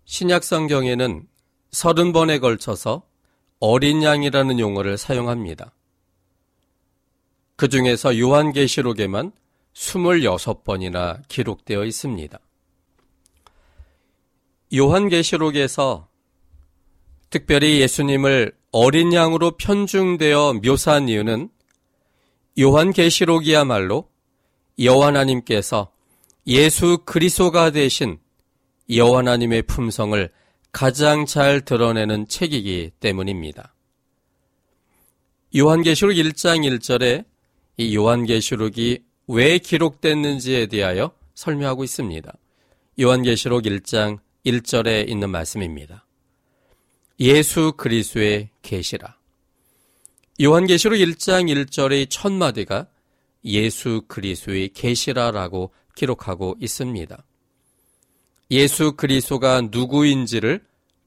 신약 0.06 0.44
성경에는 0.44 1.28
서른 1.72 2.12
번에 2.12 2.39
걸쳐서 2.39 3.04
어린 3.60 4.04
양이라는 4.04 4.60
용어를 4.60 4.98
사용합니다. 4.98 5.74
그 7.56 7.70
중에서 7.70 8.18
요한계시록에만 8.18 9.32
26번이나 9.74 11.22
기록되어 11.28 11.86
있습니다. 11.86 12.39
요한계시록에서 14.76 16.10
특별히 17.34 17.82
예수님을 17.82 18.52
어린 18.72 19.12
양으로 19.12 19.58
편중되어 19.58 20.60
묘사한 20.63 21.10
이유는 21.10 21.50
요한계시록이야말로 22.60 24.08
여호와 24.78 25.08
하나님께서 25.08 25.91
예수 26.46 27.00
그리스도가 27.06 27.72
되신 27.72 28.19
여호와 28.88 29.19
하나님의 29.19 29.63
품성을 29.63 30.30
가장 30.72 31.26
잘 31.26 31.62
드러내는 31.62 32.28
책이기 32.28 32.91
때문입니다. 33.00 33.74
요한계시록 35.56 36.13
1장 36.13 36.60
1절에 36.69 37.26
이 37.78 37.96
요한계시록이 37.96 39.00
왜 39.30 39.58
기록됐는지에 39.58 40.67
대하여 40.67 41.12
설명하고 41.34 41.84
있습니다. 41.84 42.32
요한계시록 43.02 43.63
1장 43.63 44.19
1절에 44.46 45.10
있는 45.10 45.32
말씀입니다. 45.32 46.06
예수 47.24 47.72
그리스도의 47.78 48.50
계시라. 48.62 49.18
요한계시록 50.42 50.98
1장 51.00 51.50
1절의 51.50 52.08
첫 52.10 52.34
마디가 52.34 52.88
예수 53.46 54.02
그리스도의 54.10 54.74
계시라라고 54.74 55.72
기록하고 55.96 56.58
있습니다. 56.60 57.24
예수 58.52 58.98
그리스도가 58.98 59.62
누구인지를 59.72 60.66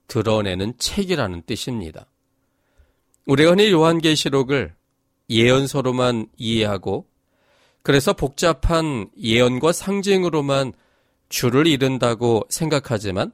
드러내는 0.08 0.78
책이라는 0.78 1.42
뜻입니다. 1.44 2.06
우리가 3.26 3.50
흔히 3.50 3.70
요한계시록을 3.70 4.74
예언서로만 5.28 6.28
이해하고 6.38 7.06
그래서 7.82 8.14
복잡한 8.14 9.10
예언과 9.20 9.72
상징으로만 9.72 10.72
줄을 11.28 11.66
이룬다고 11.66 12.46
생각하지만 12.48 13.32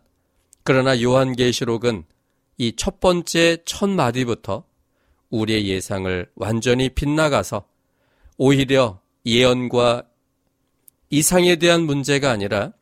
그러나 0.65 1.01
요한계시록은 1.01 2.07
이 2.59 2.73
첫 2.77 3.01
번째 3.01 3.59
첫 3.65 3.89
마디부터 3.89 4.65
우리의 5.31 5.69
예상을 5.69 6.31
완전히 6.35 6.89
빗나가서 6.91 7.67
오히려 8.37 9.01
예언과 9.25 10.05
이상에 11.11 11.57
대한 11.57 11.83
문제가 11.83 12.31
아니라 12.31 12.73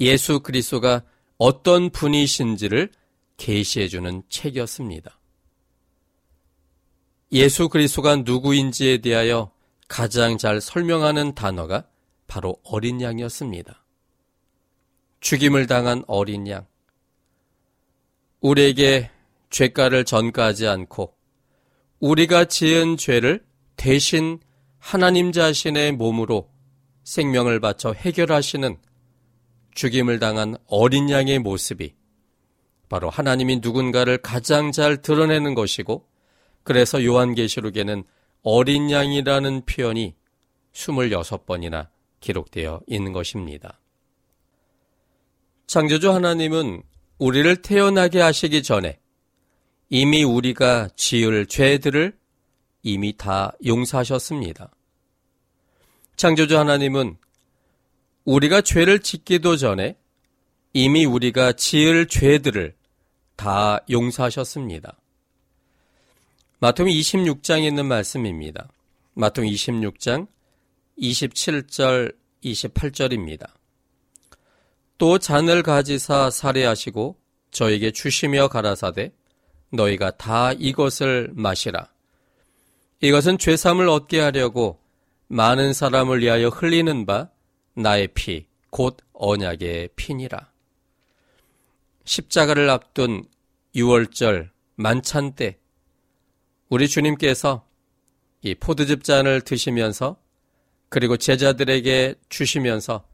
예수 0.00 0.40
그리스도가 0.40 1.04
어떤 1.38 1.90
분이신지를 1.90 2.90
계시해 3.36 3.88
주는 3.88 4.22
책이었습니다. 4.28 5.18
예수 7.32 7.68
그리스도가 7.68 8.16
누구인지에 8.16 8.98
대하여 8.98 9.50
가장 9.88 10.38
잘 10.38 10.60
설명하는 10.60 11.34
단어가 11.34 11.86
바로 12.26 12.56
어린 12.64 13.00
양이었습니다. 13.00 13.84
죽임을 15.20 15.66
당한 15.66 16.04
어린 16.06 16.46
양. 16.48 16.66
우리에게 18.44 19.10
죄가를 19.48 20.04
전가하지 20.04 20.68
않고 20.68 21.14
우리가 21.98 22.44
지은 22.44 22.98
죄를 22.98 23.42
대신 23.76 24.38
하나님 24.78 25.32
자신의 25.32 25.92
몸으로 25.92 26.50
생명을 27.04 27.60
바쳐 27.60 27.94
해결하시는 27.94 28.76
죽임을 29.74 30.18
당한 30.18 30.56
어린 30.66 31.08
양의 31.08 31.38
모습이 31.38 31.94
바로 32.90 33.08
하나님이 33.08 33.60
누군가를 33.62 34.18
가장 34.18 34.72
잘 34.72 35.00
드러내는 35.00 35.54
것이고 35.54 36.06
그래서 36.64 37.02
요한계시록에는 37.02 38.04
어린 38.42 38.90
양이라는 38.90 39.64
표현이 39.64 40.14
26번이나 40.74 41.88
기록되어 42.20 42.82
있는 42.86 43.12
것입니다. 43.14 43.80
창조주 45.66 46.12
하나님은 46.12 46.82
우리를 47.18 47.56
태어나게 47.62 48.20
하시기 48.20 48.62
전에 48.62 48.98
이미 49.88 50.24
우리가 50.24 50.88
지을 50.96 51.46
죄들을 51.46 52.16
이미 52.82 53.16
다 53.16 53.52
용서하셨습니다. 53.64 54.70
창조주 56.16 56.58
하나님은 56.58 57.16
우리가 58.24 58.60
죄를 58.60 59.00
짓기도 59.00 59.56
전에 59.56 59.96
이미 60.72 61.04
우리가 61.04 61.52
지을 61.52 62.08
죄들을 62.08 62.74
다 63.36 63.78
용서하셨습니다. 63.90 64.98
마태음 66.58 66.88
26장에 66.88 67.64
있는 67.64 67.86
말씀입니다. 67.86 68.68
마태음 69.14 69.46
26장 69.46 70.26
27절 70.98 72.14
28절입니다. 72.42 73.50
또 75.04 75.18
잔을 75.18 75.62
가지사 75.62 76.30
살해하시고 76.30 77.20
저에게 77.50 77.90
주시며 77.90 78.48
가라사대 78.48 79.12
너희가 79.70 80.12
다 80.12 80.54
이것을 80.54 81.30
마시라. 81.34 81.90
이것은 83.02 83.36
죄삼을 83.36 83.86
얻게 83.90 84.20
하려고 84.20 84.80
많은 85.28 85.74
사람을 85.74 86.22
위하여 86.22 86.48
흘리는 86.48 87.04
바 87.04 87.28
나의 87.74 88.08
피, 88.14 88.46
곧 88.70 88.96
언약의 89.12 89.90
피니라. 89.94 90.50
십자가를 92.06 92.70
앞둔 92.70 93.24
6월절 93.76 94.48
만찬 94.76 95.34
때 95.34 95.58
우리 96.70 96.88
주님께서 96.88 97.68
이 98.40 98.54
포도즙 98.54 99.04
잔을 99.04 99.42
드시면서 99.42 100.16
그리고 100.88 101.18
제자들에게 101.18 102.14
주시면서 102.30 103.04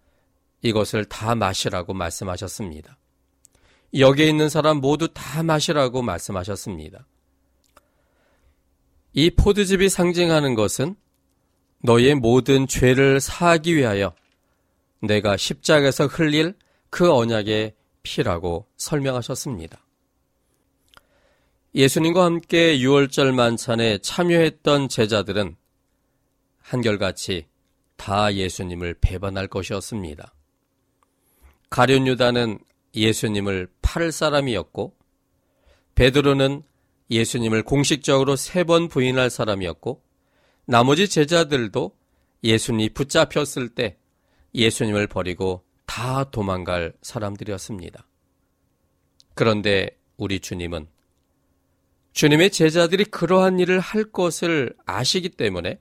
이것을 0.62 1.05
다 1.07 1.35
마시라고 1.35 1.94
말씀하셨습니다. 1.94 2.99
여기에 3.99 4.29
있는 4.29 4.49
사람 4.49 4.79
모두 4.79 5.09
다 5.12 5.42
마시라고 5.42 6.03
말씀하셨습니다. 6.03 7.07
이 9.12 9.31
포도즙이 9.31 9.88
상징하는 9.88 10.55
것은 10.55 10.94
너의 11.83 12.14
모든 12.14 12.68
죄를 12.68 13.20
사하기 13.20 13.75
위하여 13.75 14.14
내가 15.01 15.37
십자가에서 15.37 16.07
흘릴 16.07 16.55
그 16.90 17.12
언약의 17.12 17.75
피라고 18.03 18.66
설명하셨습니다. 18.77 19.85
예수님과 21.75 22.25
함께 22.25 22.79
6월절 22.79 23.33
만찬에 23.33 23.99
참여했던 23.99 24.88
제자들은 24.88 25.57
한결같이 26.59 27.46
다 27.96 28.35
예수님을 28.35 28.94
배반할 29.01 29.46
것이었습니다. 29.46 30.35
가룟 31.70 32.06
유다는 32.06 32.59
예수님을 32.94 33.68
팔을 33.80 34.12
사람이었고 34.12 34.96
베드로는 35.94 36.62
예수님을 37.11 37.62
공식적으로 37.62 38.37
세 38.37 38.64
번 38.64 38.88
부인할 38.88 39.30
사람이었고 39.30 40.02
나머지 40.66 41.09
제자들도 41.09 41.96
예수님이 42.44 42.90
붙잡혔을 42.90 43.68
때 43.70 43.96
예수님을 44.54 45.06
버리고 45.06 45.64
다 45.87 46.24
도망갈 46.24 46.92
사람들이었습니다. 47.02 48.06
그런데 49.35 49.98
우리 50.16 50.40
주님은 50.40 50.88
주님의 52.12 52.50
제자들이 52.50 53.04
그러한 53.04 53.61
일을 53.61 53.78
할 53.80 54.04
것을 54.04 54.74
아시기 54.87 55.28
때문에 55.30 55.80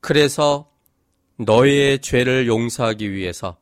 그래서 0.00 0.70
너희의 1.36 2.00
죄를 2.00 2.46
용서하기 2.46 3.12
위해서 3.12 3.58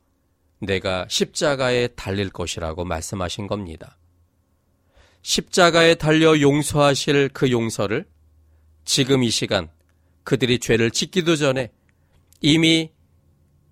내가 0.61 1.07
십자가에 1.09 1.88
달릴 1.88 2.31
것이라고 2.31 2.85
말씀하신 2.85 3.46
겁니다. 3.46 3.99
십자가에 5.23 5.96
달려 5.96 6.40
용서하실 6.40 7.31
그 7.33 7.51
용서를 7.51 8.07
지금 8.85 9.23
이 9.23 9.31
시간 9.31 9.68
그들이 10.25 10.59
죄를 10.59 10.90
짓기도 10.90 11.37
전에 11.37 11.73
이미 12.40 12.90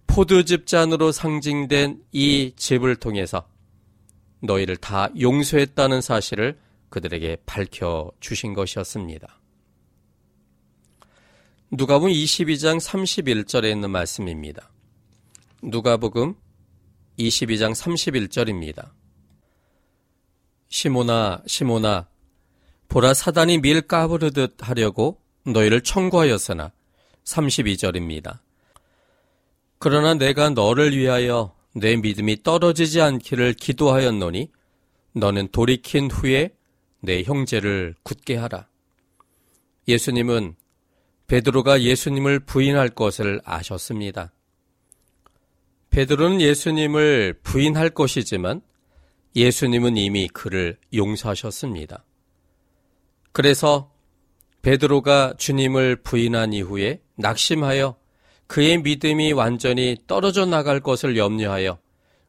포도즙 0.06 0.66
잔으로 0.66 1.12
상징된 1.12 2.02
이 2.12 2.52
즙을 2.56 2.96
통해서 2.96 3.48
너희를 4.40 4.76
다 4.76 5.08
용서했다는 5.18 6.00
사실을 6.00 6.58
그들에게 6.88 7.38
밝혀 7.44 8.10
주신 8.20 8.54
것이었습니다. 8.54 9.40
누가복음 11.70 12.10
22장 12.10 12.80
31절에 12.80 13.70
있는 13.70 13.90
말씀입니다. 13.90 14.70
누가복음 15.62 16.34
22장 17.18 17.74
31절입니다. 17.74 18.90
시모나 20.68 21.42
시모나 21.46 22.08
보라 22.88 23.14
사단이 23.14 23.58
밀 23.58 23.82
까부르듯 23.82 24.56
하려고 24.60 25.20
너희를 25.44 25.82
청구하였으나 25.82 26.72
32절입니다. 27.24 28.38
그러나 29.78 30.14
내가 30.14 30.50
너를 30.50 30.96
위하여 30.96 31.54
내 31.74 31.96
믿음이 31.96 32.42
떨어지지 32.42 33.00
않기를 33.00 33.54
기도하였노니 33.54 34.50
너는 35.12 35.48
돌이킨 35.52 36.10
후에 36.10 36.50
내 37.00 37.22
형제를 37.22 37.94
굳게 38.02 38.36
하라. 38.36 38.68
예수님은 39.86 40.56
베드로가 41.26 41.82
예수님을 41.82 42.40
부인할 42.40 42.90
것을 42.90 43.40
아셨습니다. 43.44 44.32
베드로는 45.90 46.40
예수님을 46.40 47.40
부인할 47.42 47.90
것이지만 47.90 48.60
예수님은 49.34 49.96
이미 49.96 50.28
그를 50.28 50.78
용서하셨습니다. 50.94 52.04
그래서 53.32 53.92
베드로가 54.62 55.34
주님을 55.38 55.96
부인한 55.96 56.52
이후에 56.52 57.00
낙심하여 57.16 57.96
그의 58.46 58.78
믿음이 58.82 59.32
완전히 59.32 59.96
떨어져 60.06 60.46
나갈 60.46 60.80
것을 60.80 61.16
염려하여 61.16 61.78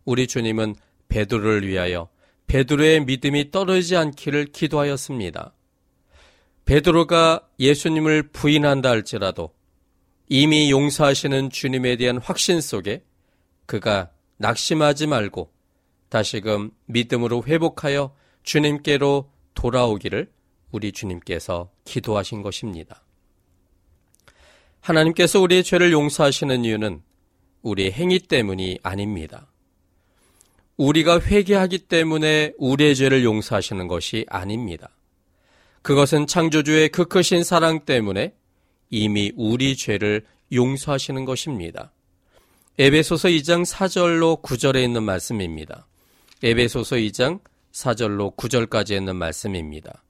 우리 0.05 0.27
주님은 0.27 0.75
베드로를 1.07 1.67
위하여 1.67 2.09
베드로의 2.47 3.05
믿음이 3.05 3.51
떨어지지 3.51 3.95
않기를 3.95 4.45
기도하였습니다. 4.45 5.53
베드로가 6.65 7.47
예수님을 7.59 8.29
부인한다 8.29 8.89
할지라도 8.89 9.51
이미 10.27 10.69
용서하시는 10.69 11.49
주님에 11.49 11.95
대한 11.95 12.17
확신 12.17 12.61
속에 12.61 13.03
그가 13.69 14.09
낙심하지 14.37 15.05
말고 15.05 15.51
다시금 16.09 16.71
믿음으로 16.87 17.43
회복하여 17.45 18.15
주님께로 18.41 19.31
돌아오기를 19.53 20.31
우리 20.71 20.91
주님께서 20.91 21.69
기도하신 21.85 22.41
것입니다. 22.41 23.03
하나님께서 24.79 25.39
우리의 25.39 25.63
죄를 25.63 25.91
용서하시는 25.91 26.65
이유는 26.65 27.03
우리의 27.61 27.91
행위 27.91 28.17
때문이 28.17 28.79
아닙니다. 28.81 29.51
우리가 30.75 31.21
회개하기 31.21 31.77
때문에 31.89 32.53
우리의 32.57 32.95
죄를 32.95 33.23
용서하시는 33.23 33.87
것이 33.87 34.25
아닙니다. 34.29 34.89
그것은 35.83 36.25
창조주의 36.25 36.89
그 36.89 37.05
크신 37.05 37.43
사랑 37.43 37.85
때문에 37.85 38.33
이미 38.89 39.31
우리 39.35 39.75
죄를 39.75 40.25
용서하시는 40.51 41.23
것입니다. 41.25 41.91
에베소서 42.81 43.27
2장 43.27 43.65
4절로 43.65 44.41
9절에 44.41 44.81
있는 44.81 45.03
말씀입니다. 45.03 45.85
에베소서 46.41 46.95
2장 46.95 47.41
4절로 47.73 48.33
9절까지 48.37 48.95
있는 48.95 49.17
말씀입니다. 49.17 50.01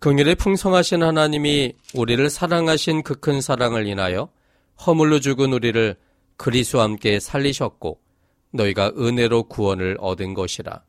긍휼에 0.00 0.34
풍성하신 0.34 1.04
하나님이 1.04 1.74
우리를 1.94 2.28
사랑하신 2.30 3.04
그 3.04 3.20
큰 3.20 3.40
사랑을 3.40 3.86
인하여 3.86 4.28
허물로 4.84 5.20
죽은 5.20 5.52
우리를 5.52 5.94
그리스와 6.36 6.82
함께 6.82 7.20
살리셨고 7.20 8.00
너희가 8.50 8.94
은혜로 8.98 9.44
구원을 9.44 9.98
얻은 10.00 10.34
것이라. 10.34 10.82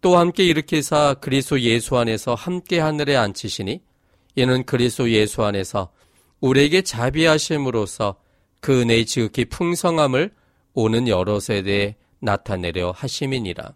또 0.00 0.18
함께 0.18 0.44
일으키사 0.44 1.14
그리스도 1.20 1.60
예수 1.60 1.96
안에서 1.98 2.34
함께 2.34 2.80
하늘에 2.80 3.14
앉히시니 3.14 3.80
이는 4.34 4.64
그리스도 4.64 5.08
예수 5.08 5.44
안에서 5.44 5.92
우리에게 6.40 6.82
자비하심으로써 6.82 8.16
그 8.66 8.80
은혜의 8.80 9.06
지극히 9.06 9.44
풍성함을 9.44 10.32
오는 10.74 11.06
여러 11.06 11.38
세대에 11.38 11.94
나타내려 12.18 12.90
하심이니라. 12.90 13.72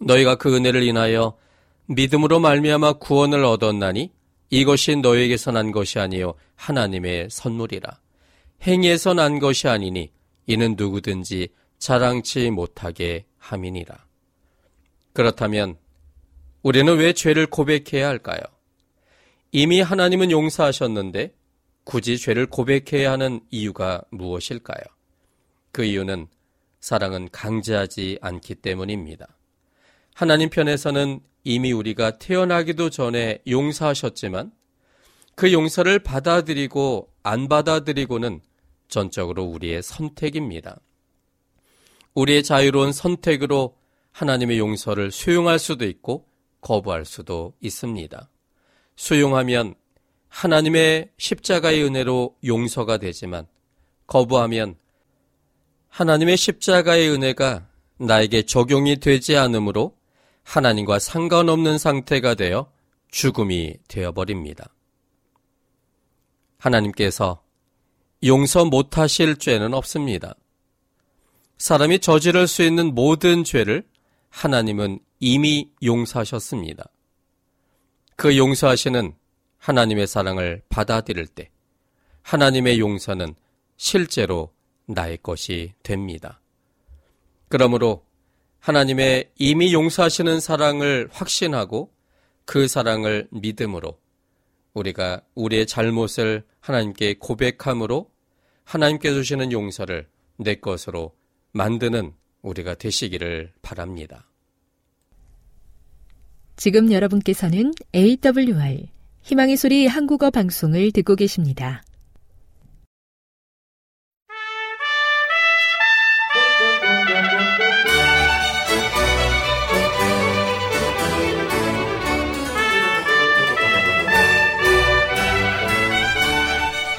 너희가 0.00 0.34
그 0.34 0.54
은혜를 0.54 0.82
인하여 0.82 1.38
믿음으로 1.86 2.40
말미암아 2.40 2.98
구원을 2.98 3.42
얻었나니 3.42 4.12
이것이 4.50 4.96
너희에게서 4.96 5.50
난 5.52 5.72
것이 5.72 5.98
아니요 5.98 6.34
하나님의 6.56 7.28
선물이라. 7.30 8.00
행위에서 8.64 9.14
난 9.14 9.38
것이 9.38 9.66
아니니 9.66 10.12
이는 10.44 10.74
누구든지 10.76 11.48
자랑치 11.78 12.50
못하게 12.50 13.24
함이니라. 13.38 13.96
그렇다면 15.14 15.78
우리는 16.60 16.94
왜 16.98 17.14
죄를 17.14 17.46
고백해야 17.46 18.08
할까요? 18.08 18.40
이미 19.52 19.80
하나님은 19.80 20.30
용서하셨는데 20.30 21.32
굳이 21.84 22.18
죄를 22.18 22.46
고백해야 22.46 23.12
하는 23.12 23.40
이유가 23.50 24.02
무엇일까요? 24.10 24.82
그 25.70 25.84
이유는 25.84 26.26
사랑은 26.80 27.28
강제하지 27.30 28.18
않기 28.20 28.56
때문입니다. 28.56 29.26
하나님 30.14 30.50
편에서는 30.50 31.20
이미 31.44 31.72
우리가 31.72 32.18
태어나기도 32.18 32.90
전에 32.90 33.38
용서하셨지만 33.46 34.52
그 35.34 35.52
용서를 35.52 35.98
받아들이고 35.98 37.10
안 37.22 37.48
받아들이고는 37.48 38.40
전적으로 38.88 39.44
우리의 39.44 39.82
선택입니다. 39.82 40.80
우리의 42.14 42.42
자유로운 42.42 42.92
선택으로 42.92 43.76
하나님의 44.12 44.58
용서를 44.58 45.10
수용할 45.10 45.58
수도 45.58 45.84
있고 45.84 46.28
거부할 46.60 47.04
수도 47.04 47.54
있습니다. 47.60 48.30
수용하면 48.96 49.74
하나님의 50.34 51.10
십자가의 51.16 51.84
은혜로 51.84 52.36
용서가 52.44 52.96
되지만 52.98 53.46
거부하면 54.08 54.74
하나님의 55.88 56.36
십자가의 56.36 57.08
은혜가 57.10 57.68
나에게 57.98 58.42
적용이 58.42 58.96
되지 58.96 59.36
않으므로 59.36 59.96
하나님과 60.42 60.98
상관없는 60.98 61.78
상태가 61.78 62.34
되어 62.34 62.68
죽음이 63.12 63.76
되어버립니다. 63.86 64.74
하나님께서 66.58 67.40
용서 68.24 68.64
못하실 68.64 69.36
죄는 69.36 69.72
없습니다. 69.72 70.34
사람이 71.58 72.00
저지를 72.00 72.48
수 72.48 72.64
있는 72.64 72.92
모든 72.92 73.44
죄를 73.44 73.86
하나님은 74.30 74.98
이미 75.20 75.70
용서하셨습니다. 75.80 76.86
그 78.16 78.36
용서하시는 78.36 79.14
하나님의 79.64 80.06
사랑을 80.06 80.60
받아들일 80.68 81.26
때 81.26 81.48
하나님의 82.20 82.78
용서는 82.80 83.34
실제로 83.78 84.52
나의 84.84 85.18
것이 85.22 85.72
됩니다. 85.82 86.42
그러므로 87.48 88.04
하나님의 88.58 89.30
이미 89.38 89.72
용서하시는 89.72 90.40
사랑을 90.40 91.08
확신하고 91.10 91.94
그 92.44 92.68
사랑을 92.68 93.26
믿음으로 93.30 93.98
우리가 94.74 95.22
우리의 95.34 95.66
잘못을 95.66 96.44
하나님께 96.60 97.14
고백함으로 97.18 98.10
하나님께 98.64 99.14
주시는 99.14 99.50
용서를 99.50 100.06
내 100.36 100.56
것으로 100.56 101.16
만드는 101.52 102.12
우리가 102.42 102.74
되시기를 102.74 103.54
바랍니다. 103.62 104.28
지금 106.56 106.92
여러분께서는 106.92 107.72
AWR 107.94 108.93
희망의 109.24 109.56
소리 109.56 109.86
한국어 109.86 110.30
방송을 110.30 110.92
듣고 110.92 111.16
계십니다. 111.16 111.82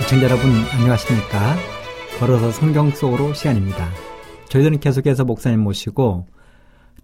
시청자 0.01 0.25
여러분 0.25 0.49
안녕하십니까? 0.73 1.55
걸어서 2.19 2.49
성경 2.49 2.89
속으로 2.89 3.35
시간입니다. 3.35 3.87
저희들은 4.49 4.79
계속해서 4.79 5.25
목사님 5.25 5.59
모시고 5.59 6.25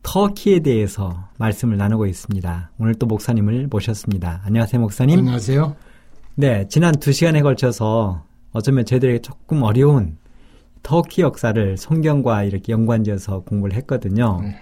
터키에 0.03 0.59
대해서 0.59 1.29
말씀을 1.37 1.77
나누고 1.77 2.05
있습니다. 2.05 2.71
오늘 2.79 2.95
또 2.95 3.05
목사님을 3.05 3.67
모셨습니다. 3.69 4.41
안녕하세요, 4.45 4.81
목사님. 4.81 5.19
안녕하세요. 5.19 5.75
네, 6.35 6.67
지난 6.69 6.93
두 6.93 7.11
시간에 7.11 7.41
걸쳐서 7.41 8.23
어쩌면 8.51 8.85
저희들에게 8.85 9.19
조금 9.19 9.63
어려운 9.63 10.17
터키 10.83 11.21
역사를 11.21 11.77
성경과 11.77 12.43
이렇게 12.43 12.73
연관지어서 12.73 13.41
공부를 13.41 13.75
했거든요. 13.77 14.39
네. 14.41 14.55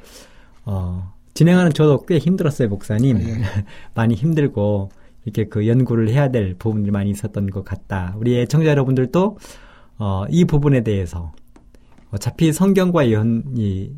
어, 0.66 1.14
진행하는 1.34 1.72
저도 1.72 2.06
꽤 2.06 2.18
힘들었어요, 2.18 2.68
목사님. 2.68 3.18
네. 3.18 3.42
많이 3.96 4.16
힘들고 4.16 4.90
이렇게 5.24 5.46
그 5.46 5.68
연구를 5.68 6.10
해야 6.10 6.30
될 6.30 6.56
부분들이 6.56 6.92
많이 6.92 7.10
있었던 7.12 7.50
것 7.50 7.64
같다. 7.64 8.16
우리 8.18 8.40
애청자 8.40 8.70
여러분들도 8.70 9.38
어, 10.00 10.26
이 10.30 10.46
부분에 10.46 10.84
대해서 10.84 11.32
어차피 12.12 12.52
성경과 12.52 13.12
연이 13.12 13.94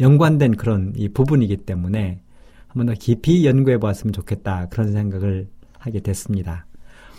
연관된 0.00 0.56
그런 0.56 0.92
이 0.96 1.08
부분이기 1.08 1.58
때문에 1.58 2.20
한번 2.68 2.86
더 2.86 2.94
깊이 2.98 3.46
연구해 3.46 3.78
보았으면 3.78 4.12
좋겠다 4.12 4.66
그런 4.70 4.92
생각을 4.92 5.48
하게 5.78 6.00
됐습니다. 6.00 6.66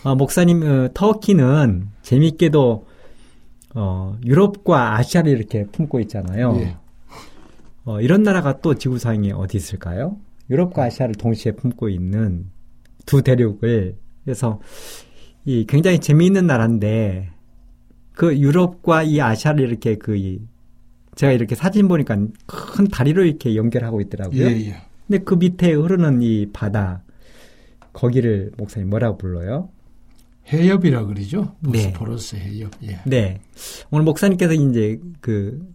어, 0.04 0.14
목사님 0.14 0.62
어, 0.62 0.88
터키는 0.92 1.88
재미있게도 2.02 2.86
어, 3.74 4.18
유럽과 4.24 4.96
아시아를 4.96 5.32
이렇게 5.32 5.64
품고 5.66 6.00
있잖아요. 6.00 6.56
예. 6.60 6.76
어, 7.84 8.00
이런 8.00 8.22
나라가 8.22 8.60
또 8.60 8.74
지구상에 8.74 9.32
어디 9.32 9.56
있을까요? 9.56 10.16
유럽과 10.50 10.84
아시아를 10.84 11.14
동시에 11.14 11.52
품고 11.52 11.88
있는 11.88 12.50
두 13.04 13.22
대륙을 13.22 13.96
그래서 14.24 14.60
이 15.44 15.64
굉장히 15.66 16.00
재미있는 16.00 16.46
나라인데 16.46 17.30
그 18.12 18.36
유럽과 18.36 19.04
이 19.04 19.20
아시아를 19.20 19.68
이렇게 19.68 19.96
그 19.96 20.16
이, 20.16 20.40
제가 21.16 21.32
이렇게 21.32 21.54
사진 21.54 21.88
보니까 21.88 22.16
큰 22.46 22.86
다리로 22.86 23.24
이렇게 23.24 23.56
연결하고 23.56 24.00
있더라고요. 24.02 24.46
예, 24.46 24.68
예. 24.68 24.76
근데 25.06 25.24
그 25.24 25.34
밑에 25.34 25.72
흐르는 25.72 26.22
이 26.22 26.46
바다 26.52 27.02
거기를 27.92 28.52
목사님 28.56 28.90
뭐라고 28.90 29.18
불러요? 29.18 29.70
해협이라 30.48 31.06
그러죠. 31.06 31.56
보스포러스 31.64 32.36
네. 32.36 32.42
해협. 32.42 32.70
예. 32.84 33.00
네. 33.04 33.40
오늘 33.90 34.04
목사님께서 34.04 34.52
이제 34.52 35.00
그, 35.20 35.66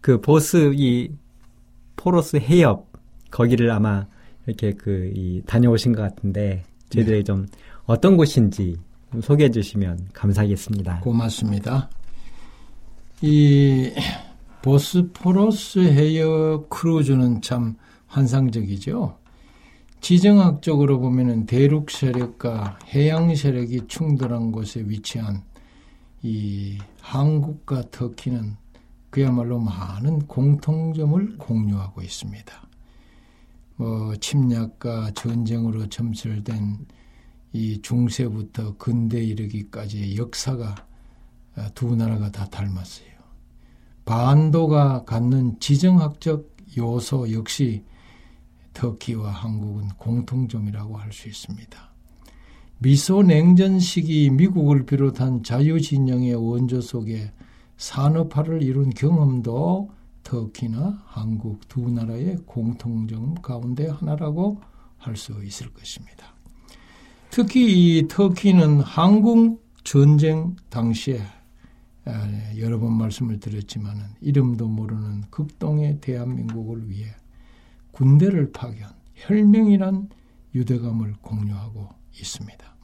그 0.00 0.20
보스 0.20 0.72
이 0.74 1.10
포로스 1.96 2.36
해협 2.36 2.90
거기를 3.30 3.70
아마 3.70 4.06
이렇게 4.46 4.72
그, 4.72 5.10
이, 5.14 5.42
다녀오신 5.44 5.92
것 5.92 6.02
같은데, 6.02 6.62
저희들이 6.90 7.16
네. 7.18 7.22
좀 7.24 7.46
어떤 7.84 8.16
곳인지 8.16 8.76
좀 9.10 9.20
소개해 9.20 9.50
주시면 9.50 10.10
감사하겠습니다. 10.12 11.00
고맙습니다. 11.00 11.90
이, 13.22 13.90
보스포러스 14.66 15.78
해역 15.78 16.70
크루즈는 16.70 17.40
참 17.40 17.76
환상적이죠. 18.08 19.16
지정학적으로 20.00 20.98
보면은 20.98 21.46
대륙 21.46 21.88
세력과 21.88 22.80
해양 22.88 23.32
세력이 23.32 23.82
충돌한 23.86 24.50
곳에 24.50 24.82
위치한 24.84 25.44
이 26.20 26.78
한국과 27.00 27.92
터키는 27.92 28.56
그야말로 29.10 29.60
많은 29.60 30.26
공통점을 30.26 31.38
공유하고 31.38 32.02
있습니다. 32.02 32.68
뭐 33.76 34.16
침략과 34.16 35.12
전쟁으로 35.12 35.88
점철된 35.88 36.88
이 37.52 37.80
중세부터 37.82 38.78
근대 38.78 39.22
이르기까지의 39.22 40.16
역사가 40.16 40.74
아, 41.54 41.70
두 41.72 41.94
나라가 41.94 42.32
다 42.32 42.46
닮았어요. 42.46 43.15
반도가 44.06 45.04
갖는 45.04 45.58
지정학적 45.60 46.48
요소 46.78 47.32
역시 47.32 47.84
터키와 48.72 49.30
한국은 49.30 49.88
공통점이라고 49.98 50.96
할 50.96 51.12
수 51.12 51.28
있습니다. 51.28 51.92
미소 52.78 53.22
냉전 53.22 53.80
시기 53.80 54.30
미국을 54.30 54.86
비롯한 54.86 55.42
자유진영의 55.42 56.34
원조 56.34 56.80
속에 56.80 57.32
산업화를 57.78 58.62
이룬 58.62 58.90
경험도 58.90 59.90
터키나 60.22 61.02
한국 61.06 61.66
두 61.68 61.90
나라의 61.90 62.36
공통점 62.46 63.34
가운데 63.36 63.88
하나라고 63.88 64.60
할 64.98 65.16
수 65.16 65.32
있을 65.44 65.72
것입니다. 65.72 66.34
특히 67.30 67.98
이 67.98 68.08
터키는 68.08 68.80
한국 68.80 69.64
전쟁 69.84 70.56
당시에 70.68 71.20
아, 71.20 71.35
여러 72.58 72.78
번 72.78 72.92
말씀을 72.92 73.40
드렸지만 73.40 73.96
이름도 74.20 74.68
모르는 74.68 75.22
극동의 75.30 76.00
대한민국을 76.00 76.88
위해 76.88 77.08
군대를 77.90 78.52
파견, 78.52 78.90
혈맹이란 79.14 80.08
유대감을 80.54 81.14
공유하고 81.22 81.88
있습니다. 82.18 82.76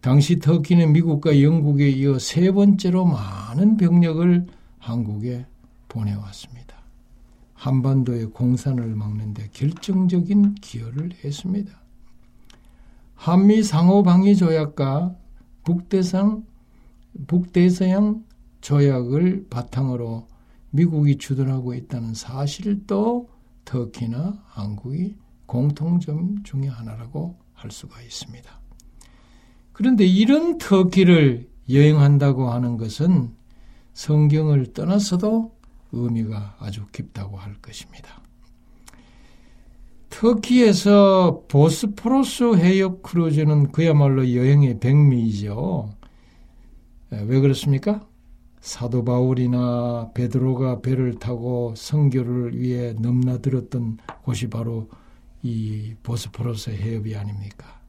당시 0.00 0.38
터키는 0.38 0.92
미국과 0.92 1.40
영국에 1.42 1.88
이어 1.90 2.18
세 2.18 2.50
번째로 2.50 3.04
많은 3.04 3.76
병력을 3.76 4.46
한국에 4.78 5.46
보내왔습니다. 5.88 6.76
한반도의 7.54 8.26
공산을 8.26 8.94
막는데 8.94 9.48
결정적인 9.52 10.56
기여를 10.56 11.12
했습니다. 11.24 11.72
한미 13.14 13.62
상호방위 13.62 14.36
조약과 14.36 15.16
북대상 15.64 16.44
북대서양 17.26 18.24
조약을 18.60 19.46
바탕으로 19.50 20.26
미국이 20.70 21.18
주둔하고 21.18 21.74
있다는 21.74 22.14
사실도 22.14 23.28
터키나 23.64 24.42
한국이 24.46 25.14
공통점 25.46 26.42
중의 26.42 26.68
하나라고 26.68 27.36
할 27.52 27.70
수가 27.70 28.02
있습니다. 28.02 28.60
그런데 29.72 30.04
이런 30.04 30.58
터키를 30.58 31.48
여행한다고 31.70 32.50
하는 32.50 32.76
것은 32.76 33.32
성경을 33.92 34.72
떠나서도 34.72 35.54
의미가 35.92 36.56
아주 36.58 36.86
깊다고 36.92 37.36
할 37.36 37.54
것입니다. 37.54 38.20
터키에서 40.10 41.42
보스포로스 41.48 42.56
해협 42.56 43.02
크루즈는 43.02 43.72
그야말로 43.72 44.32
여행의 44.32 44.78
백미이죠. 44.80 45.90
왜 47.26 47.40
그렇습니까? 47.40 48.06
사도 48.60 49.04
바울이나 49.04 50.10
베드로가 50.14 50.80
배를 50.80 51.18
타고 51.18 51.74
성교를 51.76 52.58
위해 52.58 52.94
넘나들었던 52.94 53.98
곳이 54.22 54.48
바로 54.48 54.88
이 55.42 55.94
보스포로스 56.02 56.70
해협이 56.70 57.14
아닙니까? 57.14 57.80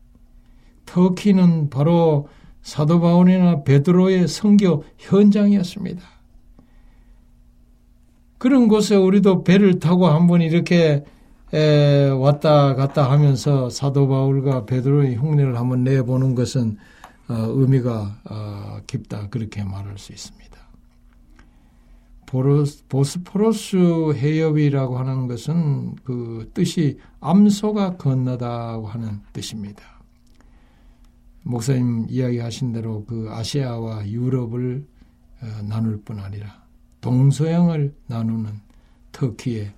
터키는 0.86 1.70
바로 1.70 2.28
사도 2.62 3.00
바울이나 3.00 3.64
베드로의 3.64 4.28
성교 4.28 4.84
현장이었습니다. 4.98 6.02
그런 8.38 8.68
곳에 8.68 8.96
우리도 8.96 9.44
배를 9.44 9.80
타고 9.80 10.08
한번 10.08 10.42
이렇게 10.42 11.06
에, 11.54 12.10
왔다 12.10 12.76
갔다 12.76 13.10
하면서 13.10 13.70
사도 13.70 14.08
바울과 14.08 14.66
베드로의 14.66 15.16
흉내를 15.16 15.58
한번 15.58 15.84
내보는 15.84 16.36
것은 16.36 16.72
어, 16.72 16.95
의미가 17.28 18.22
어, 18.30 18.80
깊다 18.88 19.30
그렇게 19.30 19.64
말할 19.64 19.98
수 19.98 20.12
있습니다. 20.12 20.46
보로스, 22.26 22.84
보스포로스 22.88 24.14
해협이라고 24.16 24.98
하는 24.98 25.28
것은 25.28 25.96
그 26.04 26.50
뜻이 26.54 27.00
암소가 27.20 27.98
건너다고 27.98 28.88
하는 28.88 29.22
뜻입니다. 29.32 29.84
목사님 31.44 32.08
이야기하신 32.10 32.74
대로 32.74 33.06
그 33.06 33.28
아시아와 33.32 34.08
유럽을 34.08 34.86
어, 35.42 35.62
나눌 35.64 36.02
뿐 36.02 36.20
아니라 36.20 36.64
동서양을 37.02 37.96
나누는 38.08 38.52
터키의 39.12 39.72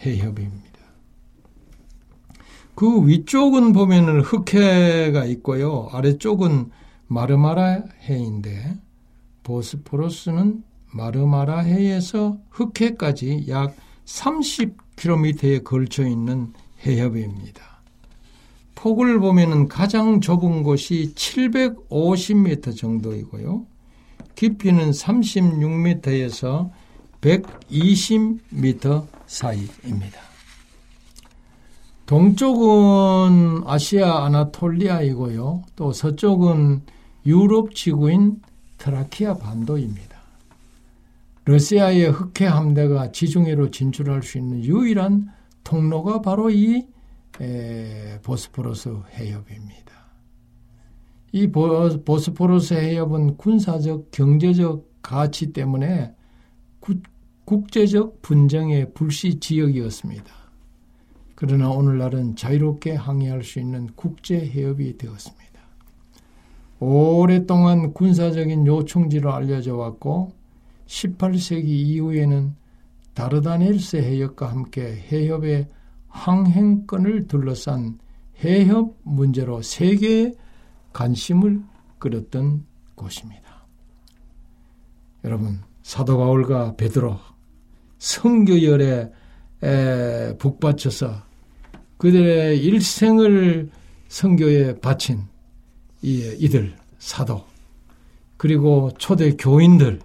해협입니다. 0.00 0.70
그 2.74 3.06
위쪽은 3.06 3.74
보면은 3.74 4.22
흑해가 4.22 5.26
있고요. 5.26 5.90
아래쪽은 5.92 6.70
마르마라 7.10 7.82
해인데 8.08 8.76
보스포러스는 9.42 10.62
마르마라 10.92 11.58
해에서 11.58 12.38
흑해까지 12.50 13.46
약 13.48 13.74
30km에 14.04 15.64
걸쳐 15.64 16.06
있는 16.06 16.52
해협입니다. 16.86 17.82
폭을 18.76 19.18
보면은 19.18 19.66
가장 19.66 20.20
좁은 20.20 20.62
곳이 20.62 21.12
750m 21.16 22.76
정도이고요. 22.76 23.66
깊이는 24.36 24.92
36m에서 24.92 26.70
120m 27.20 29.06
사이입니다. 29.26 30.20
동쪽은 32.06 33.62
아시아 33.66 34.24
아나톨리아이고요. 34.26 35.64
또 35.74 35.92
서쪽은 35.92 36.82
유럽 37.26 37.74
지구인 37.74 38.40
트라키아 38.78 39.34
반도입니다. 39.34 40.18
러시아의 41.44 42.10
흑해 42.10 42.46
함대가 42.46 43.12
지중해로 43.12 43.70
진출할 43.70 44.22
수 44.22 44.38
있는 44.38 44.64
유일한 44.64 45.28
통로가 45.64 46.22
바로 46.22 46.50
이 46.50 46.86
보스포러스 48.22 48.94
해협입니다. 49.14 49.90
이 51.32 51.46
보스포러스 51.48 52.74
해협은 52.74 53.36
군사적, 53.36 54.10
경제적 54.10 54.88
가치 55.02 55.52
때문에 55.52 56.14
국제적 57.44 58.22
분쟁의 58.22 58.92
불시 58.94 59.40
지역이었습니다. 59.40 60.32
그러나 61.34 61.70
오늘날은 61.70 62.36
자유롭게 62.36 62.94
항해할 62.94 63.42
수 63.42 63.58
있는 63.58 63.88
국제 63.96 64.38
해협이 64.38 64.98
되었습니다. 64.98 65.39
오랫동안 66.80 67.92
군사적인 67.92 68.66
요충지로 68.66 69.32
알려져 69.32 69.76
왔고 69.76 70.32
18세기 70.86 71.66
이후에는 71.66 72.54
다르다닐스 73.14 73.96
해협과 73.96 74.50
함께 74.50 75.04
해협의 75.10 75.68
항행권을 76.08 77.28
둘러싼 77.28 77.98
해협 78.42 78.96
문제로 79.02 79.60
세계의 79.60 80.34
관심을 80.92 81.62
끌었던 81.98 82.64
곳입니다. 82.94 83.66
여러분, 85.24 85.60
사도 85.82 86.16
바울과 86.16 86.76
베드로 86.76 87.18
성교열에 87.98 89.12
북받쳐서 90.38 91.22
그들의 91.98 92.58
일생을 92.58 93.68
성교에 94.08 94.80
바친 94.80 95.29
이, 96.02 96.36
이들 96.38 96.76
사도 96.98 97.44
그리고 98.36 98.90
초대 98.98 99.36
교인들 99.36 100.00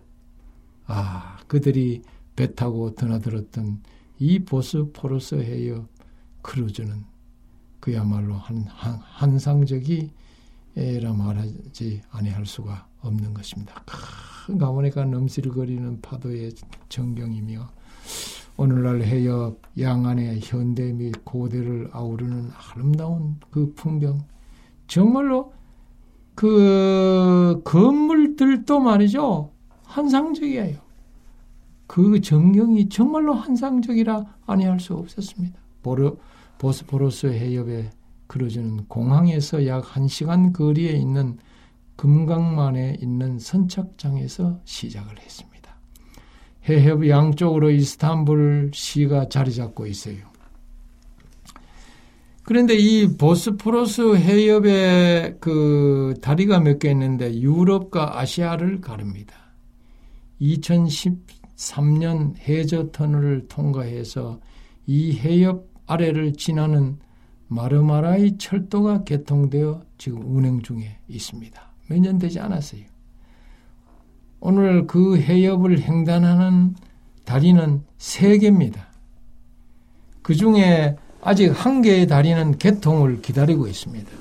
아 0.87 1.37
그들이 1.47 2.01
배 2.35 2.53
타고 2.53 2.93
드나들었던 2.95 3.81
이 4.19 4.39
보스포러스 4.39 5.35
해협 5.35 5.87
크루즈는 6.41 7.03
그야말로 7.79 8.35
한, 8.35 8.65
한 8.67 8.99
한상적이라 9.01 10.09
말하지 11.17 12.01
아니할 12.11 12.45
수가 12.45 12.87
없는 13.01 13.33
것입니다. 13.33 13.83
큰 14.45 14.57
가문에가 14.57 15.05
넘실거리는 15.05 16.01
파도의 16.01 16.51
전경이며 16.89 17.69
오늘날 18.57 19.01
해협 19.01 19.61
양안의 19.79 20.39
현대 20.41 20.91
및 20.93 21.13
고대를 21.23 21.89
아우르는 21.91 22.51
아름다운 22.53 23.39
그 23.51 23.73
풍경 23.75 24.19
정말로 24.87 25.53
그 26.35 27.61
건물들도 27.63 28.79
말이죠 28.79 29.51
환상적이에요. 29.83 30.77
그 31.87 32.19
전경이 32.19 32.89
정말로 32.89 33.33
환상적이라 33.33 34.25
아니할 34.45 34.79
수 34.79 34.95
없었습니다. 34.95 35.57
보르, 35.81 36.15
보스포러스 36.57 37.27
해협에 37.27 37.91
그려지는 38.27 38.85
공항에서 38.87 39.65
약 39.67 39.85
1시간 39.85 40.51
거리에 40.51 40.91
있는 40.91 41.37
금강만에 41.95 42.97
있는 43.01 43.39
선착장에서 43.39 44.59
시작을 44.65 45.19
했습니다. 45.19 45.75
해협 46.67 47.07
양쪽으로 47.07 47.69
이스탄불 47.69 48.71
시가 48.73 49.29
자리 49.29 49.53
잡고 49.53 49.85
있어요. 49.85 50.34
그런데 52.45 52.75
이 52.75 53.07
보스포러스 53.17 54.15
해협에 54.17 55.37
그 55.39 56.13
다리가 56.21 56.59
몇 56.59 56.77
개 56.79 56.91
있는데 56.91 57.33
유럽과 57.41 58.19
아시아를 58.19 58.81
가릅니다. 58.81 59.33
2013년 60.41 62.37
해저 62.37 62.91
터널을 62.91 63.47
통과해서 63.47 64.39
이 64.85 65.13
해협 65.17 65.67
아래를 65.87 66.33
지나는 66.33 66.97
마르마라이 67.47 68.37
철도가 68.37 69.03
개통되어 69.05 69.81
지금 69.97 70.21
운행 70.35 70.61
중에 70.61 70.99
있습니다. 71.07 71.61
몇 71.87 71.99
년 71.99 72.19
되지 72.19 72.39
않았어요. 72.39 72.81
오늘 74.39 74.85
그 74.85 75.17
해협을 75.17 75.81
횡단하는 75.81 76.75
다리는 77.23 77.81
세 77.97 78.37
개입니다. 78.37 78.87
그 80.21 80.35
중에 80.35 80.95
아직 81.25 81.49
한 81.49 81.81
개의 81.81 82.05
다리는 82.05 82.59
개통을 82.59 83.23
기다리고 83.23 83.67
있습니다. 83.67 84.11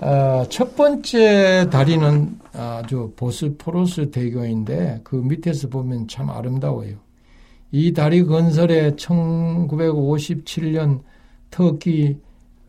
어, 0.00 0.44
첫 0.48 0.76
번째 0.76 1.68
다리는 1.68 2.38
아주 2.52 3.12
보스포로스 3.16 4.12
대교인데 4.12 5.00
그 5.02 5.16
밑에서 5.16 5.68
보면 5.68 6.06
참 6.06 6.30
아름다워요. 6.30 6.98
이 7.72 7.92
다리 7.92 8.22
건설에 8.22 8.92
1957년 8.92 11.00
터키 11.50 12.18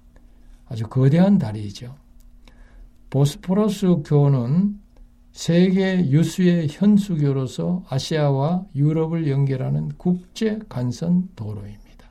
아주 0.69 0.89
거대한 0.89 1.39
다리이죠. 1.39 1.95
보스포러스 3.11 3.87
교는 4.05 4.81
세계 5.37 5.99
유수의 6.09 6.69
현수교로서 6.71 7.85
아시아와 7.91 8.65
유럽을 8.75 9.29
연결하는 9.29 9.91
국제 9.99 10.59
간선 10.71 11.29
도로입니다. 11.37 12.09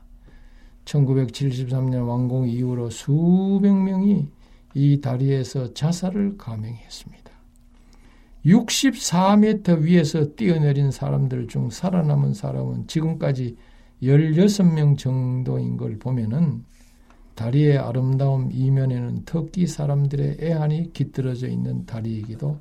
1973년 0.85 2.07
완공 2.07 2.47
이후로 2.47 2.91
수백 2.91 3.73
명이 3.73 4.27
이 4.75 5.01
다리에서 5.01 5.73
자살을 5.73 6.37
감행했습니다. 6.37 7.31
64m 8.45 9.81
위에서 9.81 10.35
뛰어내린 10.35 10.91
사람들 10.91 11.47
중 11.47 11.71
살아남은 11.71 12.35
사람은 12.35 12.85
지금까지 12.85 13.57
16명 14.03 14.99
정도인 14.99 15.77
걸 15.77 15.97
보면은 15.97 16.63
다리의 17.33 17.79
아름다움 17.79 18.51
이면에는 18.51 19.23
터키 19.25 19.65
사람들의 19.65 20.37
애환이 20.41 20.93
깃들어져 20.93 21.47
있는 21.47 21.87
다리이기도 21.87 22.59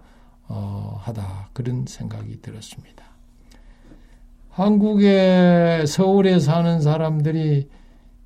어, 0.49 0.99
하다 1.01 1.51
그런 1.53 1.87
생각이 1.87 2.41
들었습니다. 2.41 3.05
한국의 4.51 5.87
서울에 5.87 6.39
사는 6.39 6.81
사람들이 6.81 7.69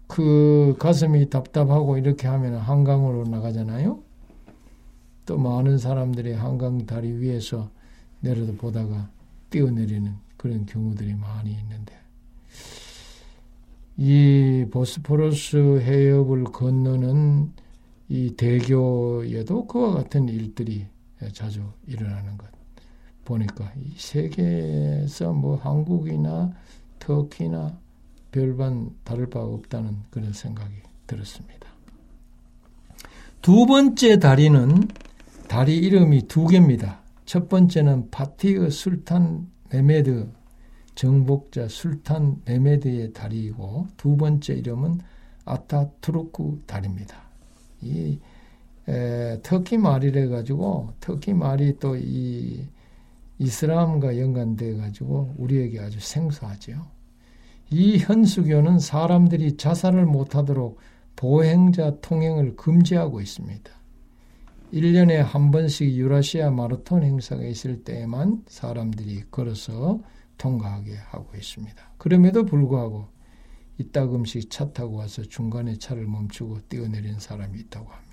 그 0.07 0.77
가슴이 0.79 1.31
답답하고 1.31 1.97
이렇게 1.99 2.27
하면 2.29 2.57
한강으로 2.57 3.25
나가잖아요. 3.25 4.03
또 5.27 5.39
많은 5.39 5.79
사람들이 5.79 6.33
한강 6.33 6.87
다리 6.87 7.13
위에서 7.13 7.71
내려다 8.21 8.53
보다가 8.59 9.11
뛰어내리는 9.51 10.13
그런 10.37 10.67
경우들이 10.67 11.15
많이 11.15 11.51
있는데 11.53 11.95
이 13.97 14.67
보스포러스 14.71 15.81
해협을 15.81 16.45
건너는 16.45 17.53
이 18.09 18.35
대교에도 18.37 19.67
그와 19.67 19.93
같은 19.93 20.29
일들이 20.29 20.87
자주 21.33 21.73
일어나는 21.87 22.37
것 22.39 22.49
보니까 23.25 23.73
이 23.77 23.93
세계에서 23.97 25.33
뭐 25.33 25.57
한국이나 25.57 26.53
터키나 26.99 27.79
별반 28.33 28.91
다를 29.05 29.29
바 29.29 29.41
없다는 29.41 29.99
그런 30.11 30.33
생각이 30.33 30.75
들었습니다. 31.07 31.69
두 33.43 33.67
번째 33.67 34.19
다리는 34.19 34.89
다리 35.49 35.77
이름이 35.79 36.29
두 36.29 36.47
개입니다. 36.47 37.01
첫 37.25 37.49
번째는 37.49 38.11
파티흐 38.11 38.71
술탄 38.71 39.49
메메드 39.71 40.31
정복자 40.95 41.69
술탄 41.69 42.43
메메드의 42.45 43.13
다리이고 43.13 43.87
두 43.97 44.17
번째 44.17 44.55
이름은 44.55 45.01
아타투르크 45.45 46.63
다리입니다. 46.67 47.17
이 47.83 48.19
에, 48.89 49.41
터키 49.43 49.79
말이래 49.79 50.27
가지고 50.29 50.93
터키 51.01 51.35
말이 51.35 51.79
또 51.79 51.97
이 51.97 52.67
이슬람과 53.39 54.19
연관돼 54.19 54.77
가지고 54.77 55.35
우리에게 55.39 55.81
아주 55.81 56.01
생소하죠. 56.01 56.87
이 57.71 57.99
현수교는 57.99 58.79
사람들이 58.79 59.57
자살을 59.57 60.07
못하도록 60.07 60.79
보행자 61.17 62.01
통행을 62.01 62.57
금지하고 62.57 63.21
있습니다. 63.21 63.71
1년에 64.73 65.15
한 65.17 65.51
번씩 65.51 65.97
유라시아 65.97 66.51
마라톤 66.51 67.03
행사가 67.03 67.43
있을 67.45 67.85
때에만 67.85 68.45
사람들이 68.49 69.25
걸어서 69.31 70.01
통과하게 70.37 70.97
하고 70.97 71.37
있습니다. 71.37 71.77
그럼에도 71.97 72.45
불구하고 72.45 73.07
이따금씩 73.79 74.51
차 74.51 74.73
타고 74.73 74.97
와서 74.97 75.23
중간에 75.23 75.77
차를 75.79 76.07
멈추고 76.07 76.61
뛰어내린 76.69 77.19
사람이 77.19 77.59
있다고 77.61 77.91
합니다. 77.91 78.08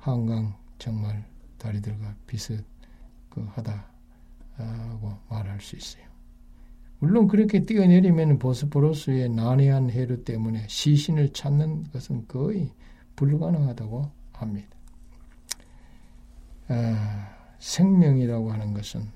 한강 0.00 0.54
정말 0.78 1.24
다리들과 1.58 2.16
비슷하다고 2.26 2.64
말할 5.28 5.60
수 5.60 5.76
있어요. 5.76 6.04
물론 6.98 7.28
그렇게 7.28 7.64
뛰어내리면 7.64 8.38
보스포러스의 8.38 9.30
난해한 9.30 9.90
해류 9.90 10.24
때문에 10.24 10.66
시신을 10.68 11.32
찾는 11.32 11.90
것은 11.92 12.26
거의 12.28 12.72
불가능하다고 13.16 14.10
합니다. 14.32 14.68
아, 16.68 17.36
생명이라고 17.58 18.52
하는 18.52 18.74
것은 18.74 19.08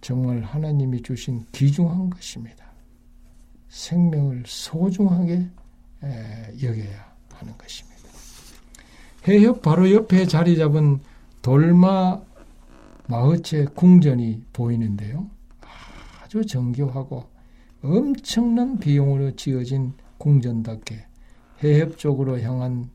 정말 0.00 0.42
하나님이 0.42 1.02
주신 1.02 1.44
귀중한 1.52 2.10
것입니다. 2.10 2.66
생명을 3.68 4.44
소중하게 4.46 5.48
에, 6.04 6.54
여겨야 6.62 7.16
하는 7.34 7.58
것입니다. 7.58 7.87
해협 9.26 9.62
바로 9.62 9.90
옆에 9.92 10.26
자리 10.26 10.56
잡은 10.56 11.00
돌마 11.42 12.20
마흐체 13.08 13.66
궁전이 13.74 14.42
보이는데요. 14.52 15.28
아주 16.22 16.44
정교하고 16.44 17.24
엄청난 17.82 18.78
비용으로 18.78 19.34
지어진 19.34 19.94
궁전답게 20.18 21.06
해협 21.62 21.98
쪽으로 21.98 22.40
향한 22.40 22.90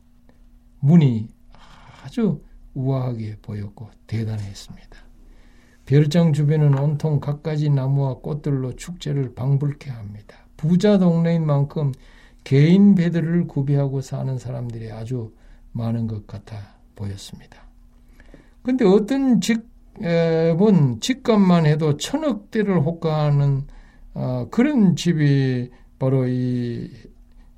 문이 0.80 1.28
아주 2.04 2.40
우아하게 2.74 3.38
보였고 3.42 3.88
대단했습니다. 4.06 5.04
별장 5.86 6.32
주변은 6.32 6.78
온통 6.78 7.20
갖가지 7.20 7.70
나무와 7.70 8.14
꽃들로 8.14 8.76
축제를 8.76 9.34
방불케 9.34 9.90
합니다. 9.90 10.38
부자 10.56 10.98
동네인 10.98 11.44
만큼 11.44 11.92
개인 12.42 12.94
배들을 12.94 13.46
구비하고 13.46 14.00
사는 14.00 14.38
사람들이 14.38 14.92
아주 14.92 15.32
많은 15.74 16.06
것 16.06 16.26
같아 16.26 16.56
보였습니다. 16.96 17.58
근데 18.62 18.84
어떤 18.86 19.40
직본 19.40 21.00
집값만 21.00 21.66
해도 21.66 21.96
천억대를 21.98 22.80
호가하는 22.80 23.66
어, 24.14 24.48
그런 24.50 24.96
집이 24.96 25.70
바로 25.98 26.26
이 26.26 26.90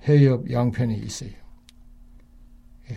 해협 0.08 0.50
양편에 0.50 0.94
있어요. 0.96 1.30
예. 2.90 2.96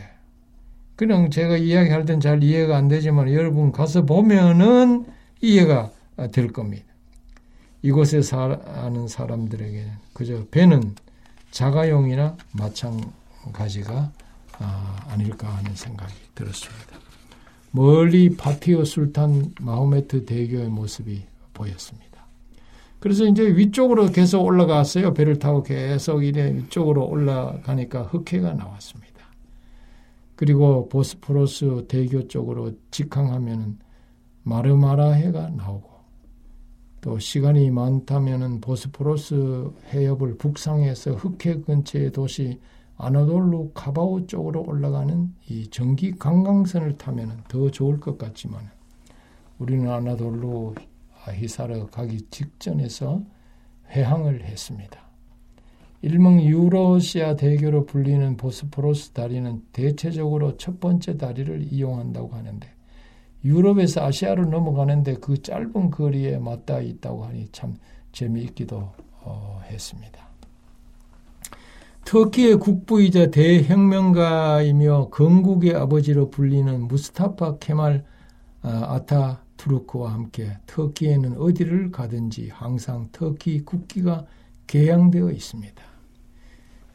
그냥 0.95 1.29
제가 1.29 1.57
이야기할 1.57 2.05
땐 2.05 2.19
잘 2.19 2.43
이해가 2.43 2.77
안 2.77 2.87
되지만 2.87 3.31
여러분 3.33 3.71
가서 3.71 4.05
보면은 4.05 5.05
이해가 5.41 5.91
될 6.31 6.51
겁니다. 6.51 6.85
이곳에 7.81 8.21
사는 8.21 9.07
사람들에게는 9.07 9.91
그저 10.13 10.45
배는 10.51 10.95
자가용이나 11.51 12.37
마찬가지가 12.51 14.11
아, 14.59 15.05
아닐까 15.09 15.47
하는 15.47 15.73
생각이 15.75 16.13
들었습니다. 16.35 16.97
멀리 17.71 18.35
파티오 18.35 18.83
술탄 18.83 19.53
마호메트 19.61 20.25
대교의 20.25 20.69
모습이 20.69 21.23
보였습니다. 21.53 22.09
그래서 22.99 23.25
이제 23.25 23.43
위쪽으로 23.55 24.07
계속 24.11 24.43
올라갔어요. 24.43 25.13
배를 25.13 25.39
타고 25.39 25.63
계속 25.63 26.23
이래 26.23 26.53
위쪽으로 26.53 27.07
올라가니까 27.07 28.03
흑해가 28.03 28.53
나왔습니다. 28.53 29.09
그리고 30.35 30.87
보스포러스 30.89 31.85
대교 31.87 32.27
쪽으로 32.27 32.73
직항하면 32.91 33.79
마르마라 34.43 35.11
해가 35.11 35.49
나오고 35.49 35.89
또 37.01 37.19
시간이 37.19 37.71
많다면은 37.71 38.59
보스포러스 38.61 39.69
해협을 39.93 40.37
북상해서 40.37 41.11
흑해 41.11 41.61
근처의 41.61 42.11
도시 42.11 42.59
아나돌루 42.99 43.71
카바오 43.73 44.27
쪽으로 44.27 44.61
올라가는 44.67 45.33
이 45.47 45.67
전기 45.69 46.11
관광선을 46.11 46.97
타면은 46.97 47.37
더 47.47 47.71
좋을 47.71 48.01
것 48.01 48.17
같지만 48.17 48.61
우리는 49.57 49.89
아나돌루 49.89 50.75
히사르 51.33 51.87
가기 51.87 52.27
직전에서 52.29 53.23
회항을 53.91 54.43
했습니다. 54.43 54.99
일명 56.01 56.41
유로시아 56.41 57.37
대교로 57.37 57.85
불리는 57.85 58.35
보스포러스 58.35 59.11
다리는 59.11 59.63
대체적으로 59.71 60.57
첫 60.57 60.81
번째 60.81 61.17
다리를 61.17 61.71
이용한다고 61.71 62.35
하는데 62.35 62.69
유럽에서 63.45 64.05
아시아로 64.05 64.45
넘어가는데 64.45 65.15
그 65.15 65.41
짧은 65.41 65.91
거리에 65.91 66.37
맞닿아 66.37 66.81
있다고 66.81 67.23
하니 67.23 67.47
참 67.53 67.77
재미있기도 68.11 68.91
어, 69.21 69.61
했습니다. 69.69 70.28
터키의 72.09 72.55
국부이자 72.57 73.29
대혁명가이며 73.29 75.09
건국의 75.11 75.75
아버지로 75.75 76.31
불리는 76.31 76.87
무스타파 76.87 77.59
케말 77.59 78.03
아, 78.63 78.95
아타 78.95 79.43
투르크와 79.57 80.13
함께 80.13 80.57
터키에는 80.65 81.37
어디를 81.37 81.91
가든지 81.91 82.49
항상 82.51 83.09
터키 83.11 83.59
국기가 83.59 84.25
개양되어 84.65 85.29
있습니다. 85.29 85.83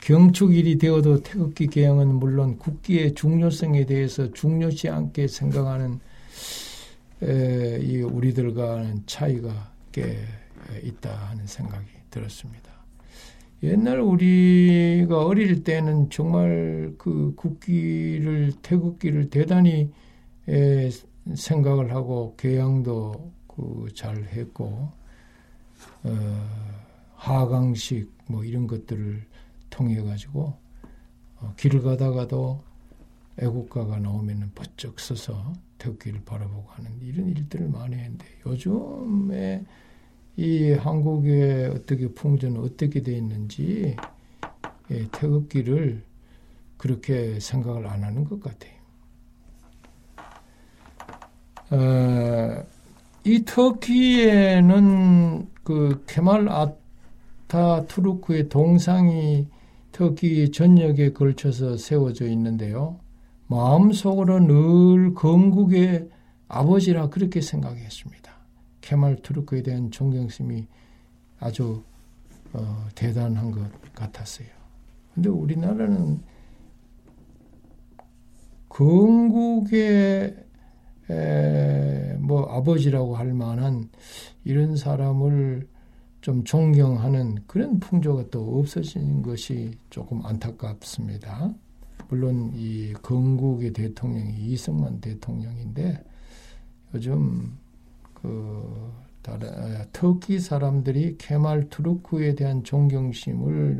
경축일이 0.00 0.78
되어도 0.78 1.22
태극기 1.22 1.68
개양은 1.68 2.12
물론 2.16 2.58
국기의 2.58 3.14
중요성에 3.14 3.86
대해서 3.86 4.32
중요시 4.32 4.88
않게 4.88 5.28
생각하는 5.28 6.00
에, 7.22 7.78
이 7.80 8.02
우리들과는 8.02 9.04
차이가 9.06 9.70
꽤 9.92 10.18
있다 10.82 11.14
하는 11.28 11.46
생각이 11.46 11.86
들었습니다. 12.10 12.74
옛날 13.62 14.00
우리가 14.00 15.24
어릴 15.24 15.64
때는 15.64 16.11
정말 16.11 16.94
그 16.98 17.32
국기를 17.36 18.52
태극기를 18.62 19.30
대단히 19.30 19.90
에, 20.48 20.90
생각을 21.34 21.94
하고 21.94 22.34
개양도 22.36 23.32
그 23.46 23.86
잘 23.94 24.24
했고 24.24 24.90
어, 26.02 26.11
하강식 27.14 28.12
뭐 28.26 28.44
이런 28.44 28.66
것들을 28.66 29.24
통해 29.70 30.02
가지고 30.02 30.55
어, 31.40 31.55
길을 31.57 31.82
가다가도 31.82 32.62
애국가가 33.38 33.98
나오면은 33.98 34.50
번쩍 34.55 34.98
서서 35.00 35.52
태극기를 35.78 36.22
바라보고 36.24 36.68
하는 36.70 36.90
이런 37.00 37.28
일들을 37.28 37.68
많이 37.68 37.96
했는데 37.96 38.26
요즘에 38.46 39.64
이 40.37 40.72
한국의 40.72 41.68
어떻게 41.68 42.09
풍전은 42.09 42.61
어떻게 42.61 43.01
돼 43.03 43.16
있는지 43.16 43.97
예, 44.91 45.09
태극기를 45.12 46.03
그렇게 46.76 47.39
생각을 47.41 47.87
안 47.87 48.05
하는 48.05 48.24
것 48.24 48.41
같아요. 48.41 48.74
어, 51.70 52.62
이 53.24 53.45
터키에는 53.45 55.49
그 55.62 56.05
케말 56.07 56.49
아타 56.49 57.87
투르크의 57.87 58.49
동상이 58.49 59.47
터키 59.93 60.51
전역에 60.51 61.12
걸쳐서 61.12 61.76
세워져 61.76 62.26
있는데요. 62.28 62.99
마음속으로 63.47 64.41
늘 64.41 65.14
건국의 65.14 66.09
아버지라 66.49 67.09
그렇게 67.09 67.41
생각했습니다. 67.41 68.34
케말 68.85 69.16
투르크에 69.16 69.62
대한 69.62 69.91
존경심이 69.91 70.68
아주 71.41 71.82
어, 72.53 72.87
대단한 72.95 73.51
것 73.51 73.62
같았어요. 73.95 74.47
근데 75.14 75.30
우리나라는 75.30 76.20
건국의 78.68 80.37
에, 81.09 82.16
뭐 82.18 82.45
아버지라고 82.45 83.16
할 83.16 83.32
만한 83.32 83.89
이런 84.45 84.76
사람을 84.76 85.66
좀 86.20 86.45
존경하는 86.45 87.37
그런 87.47 87.80
풍조가 87.80 88.28
또 88.30 88.59
없어진 88.59 89.22
것이 89.22 89.78
조금 89.89 90.24
안타깝습니다. 90.26 91.55
물론 92.11 92.53
이 92.55 92.93
건국의 93.01 93.72
대통령이 93.72 94.37
이승만 94.41 95.01
대통령인데 95.01 96.05
요즘 96.93 97.63
그 98.25 98.91
다른 99.20 99.51
터키 99.93 100.41
사람들이 100.41 101.16
케말 101.18 101.68
투르크에 101.68 102.35
대한 102.35 102.64
존경심을 102.64 103.77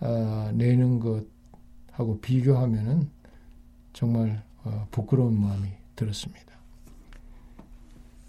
나타내는 0.00 1.00
것하고 1.00 2.18
비교하면은 2.22 3.10
정말 3.92 4.42
어, 4.64 4.88
부끄러운 4.90 5.38
마음이 5.38 5.68
들었습니다. 5.96 6.46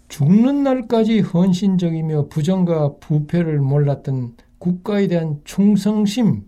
죽는 0.08 0.62
날까지 0.62 1.20
헌신적이며 1.20 2.28
부정과 2.28 2.96
부패를 2.98 3.60
몰랐던 3.60 4.36
국가에 4.58 5.08
대한 5.08 5.40
충성심 5.44 6.46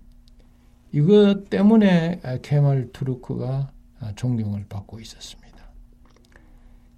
이것 0.93 1.49
때문에 1.49 2.21
케말 2.43 2.91
투르크가 2.93 3.73
존경을 4.17 4.67
받고 4.69 5.01
있었습니다. 5.01 5.50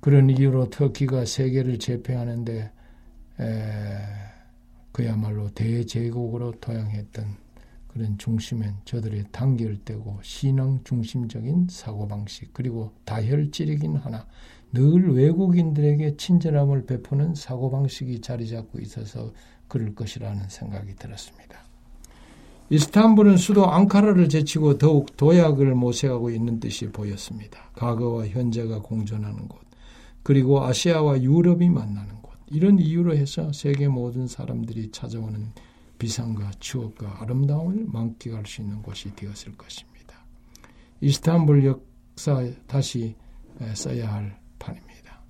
그런 0.02 0.28
이유로 0.30 0.68
터키가 0.70 1.26
세계를 1.26 1.78
제패하는데 1.78 2.72
그야말로 4.90 5.48
대제국으로 5.50 6.54
도양했던 6.60 7.24
그런 7.86 8.18
중심엔 8.18 8.74
저들의 8.84 9.26
단결되고 9.30 10.18
신앙 10.22 10.80
중심적인 10.82 11.68
사고방식 11.70 12.52
그리고 12.52 12.90
다혈질이긴 13.04 13.94
하나 13.94 14.26
늘 14.72 15.14
외국인들에게 15.14 16.16
친절함을 16.16 16.86
베푸는 16.86 17.36
사고방식이 17.36 18.22
자리 18.22 18.48
잡고 18.48 18.80
있어서 18.80 19.32
그럴 19.68 19.94
것이라는 19.94 20.48
생각이 20.48 20.96
들었습니다. 20.96 21.60
이스탄불은 22.70 23.36
수도 23.36 23.70
앙카라를 23.70 24.28
제치고 24.28 24.78
더욱 24.78 25.16
도약을 25.16 25.76
모색하고 25.76 26.30
있는 26.30 26.58
듯이 26.58 26.88
보였습니다. 26.88 27.70
과거와 27.76 28.26
현재가 28.26 28.80
공존하는 28.80 29.46
곳, 29.46 29.60
그리고 30.22 30.64
아시아와 30.64 31.22
유럽이 31.22 31.68
만나는 31.68 32.22
곳. 32.22 32.32
이런 32.46 32.78
이유로 32.78 33.16
해서 33.16 33.52
세계 33.52 33.88
모든 33.88 34.26
사람들이 34.26 34.90
찾아오는 34.90 35.52
비상과 35.98 36.50
추억과 36.58 37.22
아름다움을 37.22 37.86
만끽할 37.86 38.44
수 38.46 38.60
있는 38.62 38.82
곳이 38.82 39.14
되었을 39.14 39.56
것입니다. 39.56 40.16
이스탄불 41.00 41.64
역사 41.64 42.44
다시 42.66 43.14
써야 43.74 44.12
할 44.12 44.38
판입니다. 44.58 45.22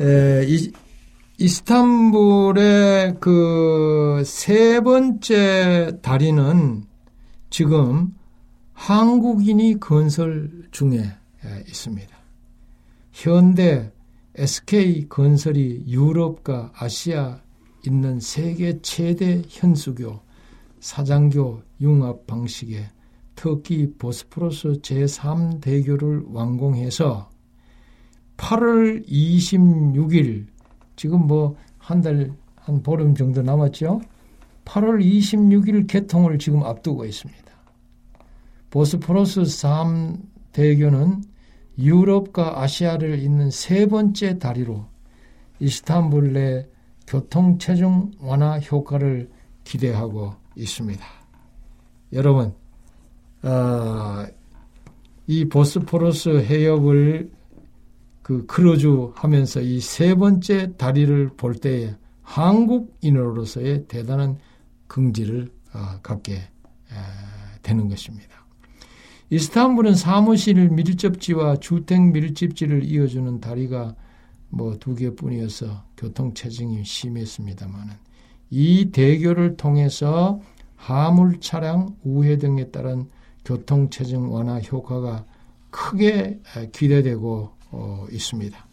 에, 0.00 0.44
이, 0.46 0.72
이스탄불의 1.38 3.16
그 3.20 4.02
세 4.24 4.80
번째 4.80 5.98
다리는 6.00 6.84
지금 7.50 8.14
한국인이 8.72 9.80
건설 9.80 10.50
중에 10.70 11.02
있습니다. 11.68 12.16
현대 13.12 13.92
SK 14.34 15.08
건설이 15.08 15.84
유럽과 15.86 16.72
아시아 16.74 17.40
있는 17.86 18.20
세계 18.20 18.80
최대 18.80 19.42
현수교 19.48 20.20
사장교 20.80 21.62
융합 21.80 22.26
방식의 22.26 22.88
터키 23.34 23.92
보스포러스 23.98 24.80
제3대교를 24.82 26.32
완공해서 26.32 27.30
8월 28.36 29.06
26일 29.06 30.46
지금 30.96 31.26
뭐 31.26 31.56
한 31.82 32.00
달, 32.00 32.32
한 32.54 32.82
보름 32.82 33.14
정도 33.14 33.42
남았죠? 33.42 34.00
8월 34.64 35.04
26일 35.04 35.88
개통을 35.88 36.38
지금 36.38 36.62
앞두고 36.62 37.04
있습니다. 37.04 37.42
보스포러스 38.70 39.42
3대교는 39.42 41.22
유럽과 41.78 42.60
아시아를 42.62 43.18
잇는 43.20 43.50
세 43.50 43.86
번째 43.86 44.38
다리로 44.38 44.86
이스탄불 45.60 46.32
내 46.32 46.68
교통 47.06 47.58
체증 47.58 48.10
완화 48.20 48.58
효과를 48.58 49.30
기대하고 49.64 50.34
있습니다. 50.56 51.04
여러분, 52.12 52.54
어, 53.42 54.26
이 55.26 55.44
보스포러스 55.48 56.44
해협을 56.44 57.30
그 58.22 58.46
크루즈 58.46 58.86
하면서 59.14 59.60
이 59.60 59.80
세 59.80 60.14
번째 60.14 60.76
다리를 60.76 61.30
볼 61.36 61.54
때에 61.54 61.94
한국인으로서의 62.22 63.86
대단한 63.88 64.38
긍지를 64.86 65.50
어, 65.74 66.00
갖게 66.02 66.34
에, 66.34 66.42
되는 67.62 67.88
것입니다. 67.88 68.41
이스탄불은 69.32 69.94
사무실 69.94 70.68
밀접지와 70.68 71.56
주택 71.56 72.02
밀집지를 72.02 72.84
이어주는 72.84 73.40
다리가 73.40 73.94
뭐 74.50 74.76
두 74.78 74.94
개뿐이어서 74.94 75.84
교통 75.96 76.34
체증이 76.34 76.84
심했습니다만은 76.84 77.94
이 78.50 78.90
대교를 78.92 79.56
통해서 79.56 80.38
화물 80.76 81.40
차량 81.40 81.96
우회 82.04 82.36
등에 82.36 82.64
따른 82.64 83.08
교통 83.42 83.88
체증 83.88 84.30
완화 84.30 84.58
효과가 84.58 85.24
크게 85.70 86.38
기대되고 86.72 87.50
어, 87.70 88.06
있습니다. 88.12 88.66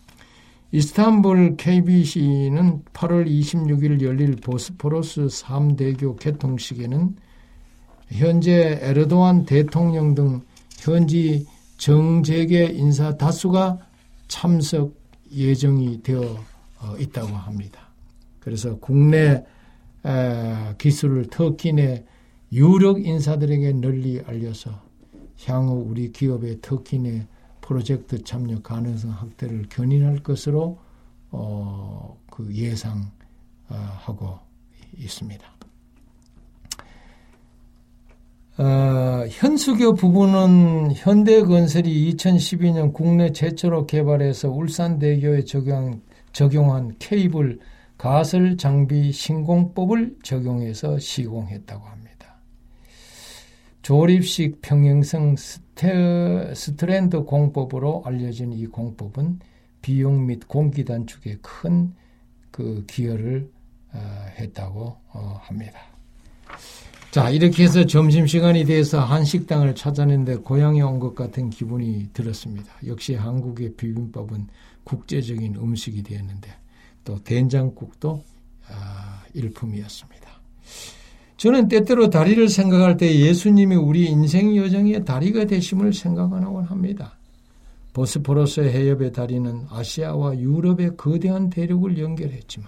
이스탄불 0.73 1.55
KBC는 1.55 2.83
8월 2.91 3.25
26일 3.29 4.01
열릴 4.01 4.35
보스포러스 4.35 5.21
3대교 5.27 6.19
개통식에는 6.19 7.15
현재 8.09 8.79
에르도안 8.81 9.45
대통령 9.45 10.15
등 10.15 10.41
현지 10.79 11.45
정재계 11.77 12.65
인사 12.65 13.15
다수가 13.17 13.79
참석 14.27 14.93
예정이 15.31 16.01
되어 16.01 16.21
어, 16.81 16.95
있다고 16.97 17.35
합니다. 17.35 17.89
그래서 18.39 18.77
국내 18.77 19.43
기술을 20.77 21.27
터키 21.27 21.73
내 21.73 22.05
유력 22.51 23.05
인사들에게 23.05 23.73
널리 23.73 24.21
알려서 24.25 24.81
향후 25.45 25.85
우리 25.87 26.11
기업의 26.11 26.59
터키 26.61 26.99
내 26.99 27.27
프로젝트 27.61 28.23
참여 28.23 28.61
가능성 28.61 29.11
확대를 29.11 29.67
견인할 29.69 30.23
것으로 30.23 30.79
어, 31.31 32.17
그 32.31 32.51
예상하고 32.51 34.39
있습니다. 34.97 35.58
어, 38.61 39.25
현수교 39.29 39.93
부분은 39.95 40.91
현대건설이 40.93 42.13
2012년 42.13 42.93
국내 42.93 43.31
최초로 43.31 43.87
개발해서 43.87 44.49
울산대교에 44.49 45.45
적용, 45.45 46.01
적용한 46.33 46.95
케이블 46.99 47.59
가설 47.97 48.57
장비 48.57 49.11
신공법을 49.11 50.17
적용해서 50.23 50.99
시공했다고 50.99 51.85
합니다. 51.85 52.39
조립식 53.81 54.61
평행선 54.61 55.35
스테, 55.37 56.53
strand 56.53 57.23
공법으로 57.23 58.03
알려진 58.05 58.53
이 58.53 58.67
공법은 58.67 59.39
비용 59.81 60.27
및 60.27 60.47
공기 60.47 60.83
단축에 60.83 61.37
큰 61.41 61.93
그 62.51 62.83
기여를 62.87 63.49
어, 63.93 64.25
했다고 64.37 64.97
어, 65.13 65.39
합니다. 65.43 65.79
자, 67.11 67.29
이렇게 67.31 67.63
해서 67.63 67.85
점심시간이 67.85 68.65
돼서 68.65 68.99
한식당을 68.99 69.73
찾아냈는데 69.73 70.37
고향에 70.37 70.81
온 70.81 70.99
것 70.99 71.15
같은 71.15 71.49
기분이 71.49 72.09
들었습니다. 72.13 72.71
역시 72.85 73.15
한국의 73.15 73.73
비빔밥은 73.77 74.47
국제적인 74.83 75.55
음식이 75.55 76.03
되었는데 76.03 76.49
또 77.05 77.23
된장국도 77.23 78.23
아, 78.69 79.23
일품이었습니다. 79.33 80.29
저는 81.37 81.67
때때로 81.69 82.09
다리를 82.09 82.47
생각할 82.49 82.97
때 82.97 83.15
예수님이 83.15 83.75
우리 83.75 84.05
인생 84.05 84.55
여정의 84.55 85.05
다리가 85.05 85.45
되심을 85.45 85.93
생각하곤 85.93 86.65
합니다. 86.65 87.17
보스포러스 87.93 88.59
해협의 88.59 89.13
다리는 89.13 89.65
아시아와 89.69 90.37
유럽의 90.37 90.97
거대한 90.97 91.49
대륙을 91.49 91.97
연결했지만 91.97 92.67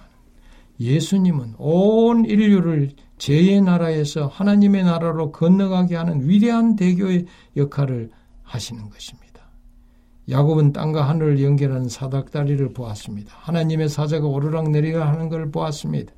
예수님은 0.82 1.56
온 1.58 2.26
인류를 2.26 2.92
제2의 3.18 3.64
나라에서 3.64 4.28
하나님의 4.28 4.84
나라로 4.84 5.32
건너가게 5.32 5.96
하는 5.96 6.28
위대한 6.28 6.76
대교의 6.76 7.26
역할을 7.56 8.10
하시는 8.42 8.90
것입니다. 8.90 9.32
야곱은 10.30 10.74
땅과 10.74 11.08
하늘을 11.08 11.44
연결하는 11.44 11.88
사닥다리를 11.88 12.74
보았습니다. 12.74 13.34
하나님의 13.38 13.90
사자가 13.90 14.28
오르락 14.28 14.72
내리락 14.72 15.08
하는 15.08 15.30
걸 15.30 15.52
보았습니다. 15.52 16.14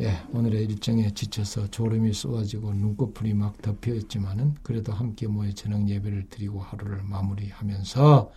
예, 0.00 0.12
오늘의 0.32 0.64
일정에 0.64 1.10
지쳐서 1.10 1.68
졸음이 1.68 2.12
쏟아지고 2.12 2.72
눈꺼풀이 2.72 3.34
막 3.34 3.60
덮여있지만은 3.62 4.54
그래도 4.62 4.92
함께 4.92 5.26
모여 5.26 5.50
저녁 5.52 5.88
예배를 5.88 6.26
드리고 6.28 6.60
하루를 6.60 7.02
마무리하면서 7.04 8.30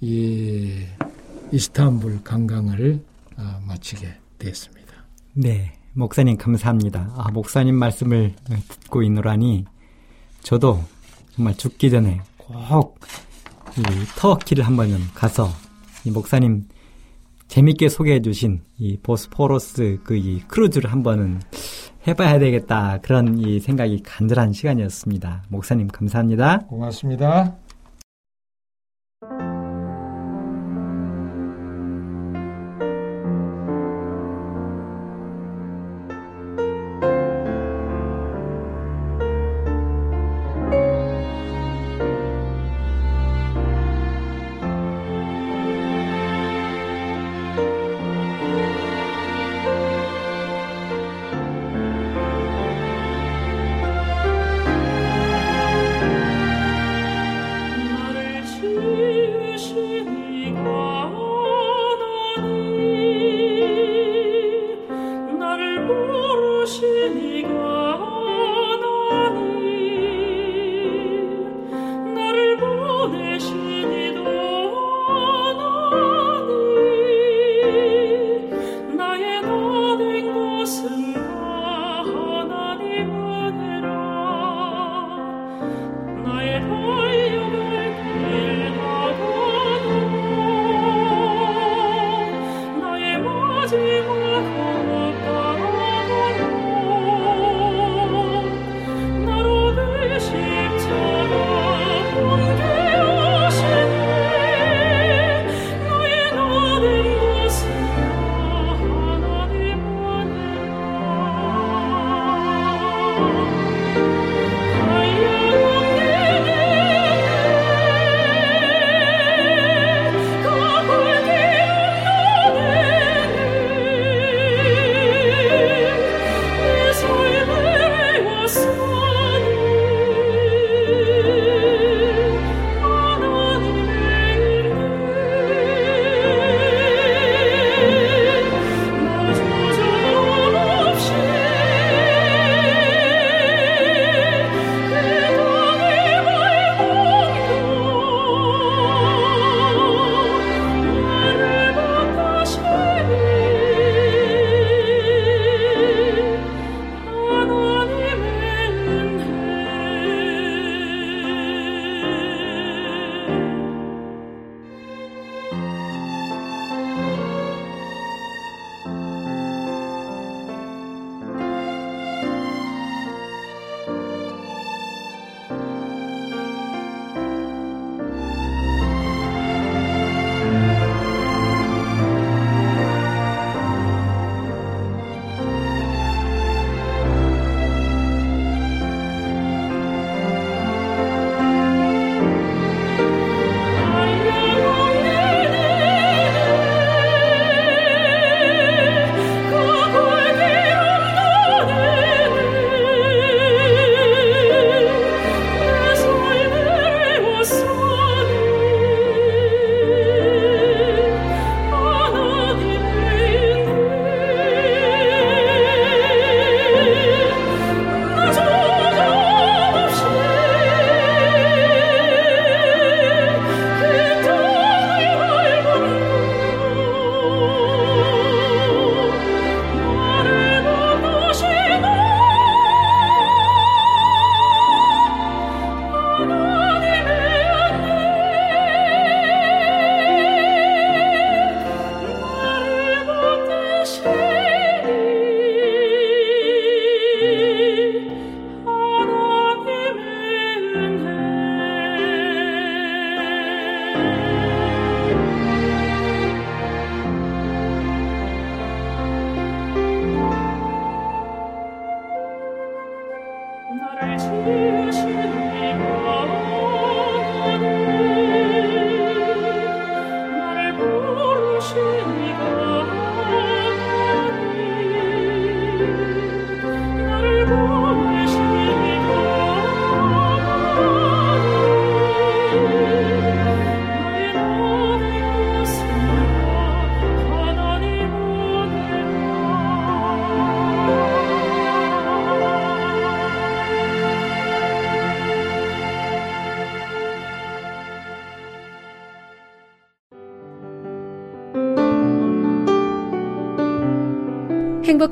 이 0.00 0.84
이스탄불 1.52 2.22
관광을 2.22 3.00
어, 3.02 3.15
마치게 3.66 4.14
됐습니다. 4.38 4.92
네, 5.34 5.72
목사님 5.92 6.36
감사합니다. 6.36 7.12
아, 7.16 7.30
목사님 7.32 7.74
말씀을 7.74 8.34
듣고 8.68 9.02
있노라니 9.02 9.64
저도 10.42 10.82
정말 11.34 11.54
죽기 11.56 11.90
전에 11.90 12.20
꼭 12.38 12.98
이 13.78 13.82
터키를 14.16 14.64
한번은 14.64 14.96
가서 15.14 15.50
이 16.06 16.10
목사님 16.10 16.64
재밌게 17.48 17.90
소개해 17.90 18.22
주신 18.22 18.62
이 18.78 18.96
보스포러스 19.02 19.98
그 20.02 20.16
이 20.16 20.40
크루즈를 20.48 20.90
한번은 20.90 21.42
해봐야 22.06 22.38
되겠다 22.38 22.98
그런 23.02 23.38
이 23.38 23.60
생각이 23.60 24.02
간절한 24.02 24.54
시간이었습니다. 24.54 25.44
목사님 25.50 25.88
감사합니다. 25.88 26.60
고맙습니다. 26.68 27.54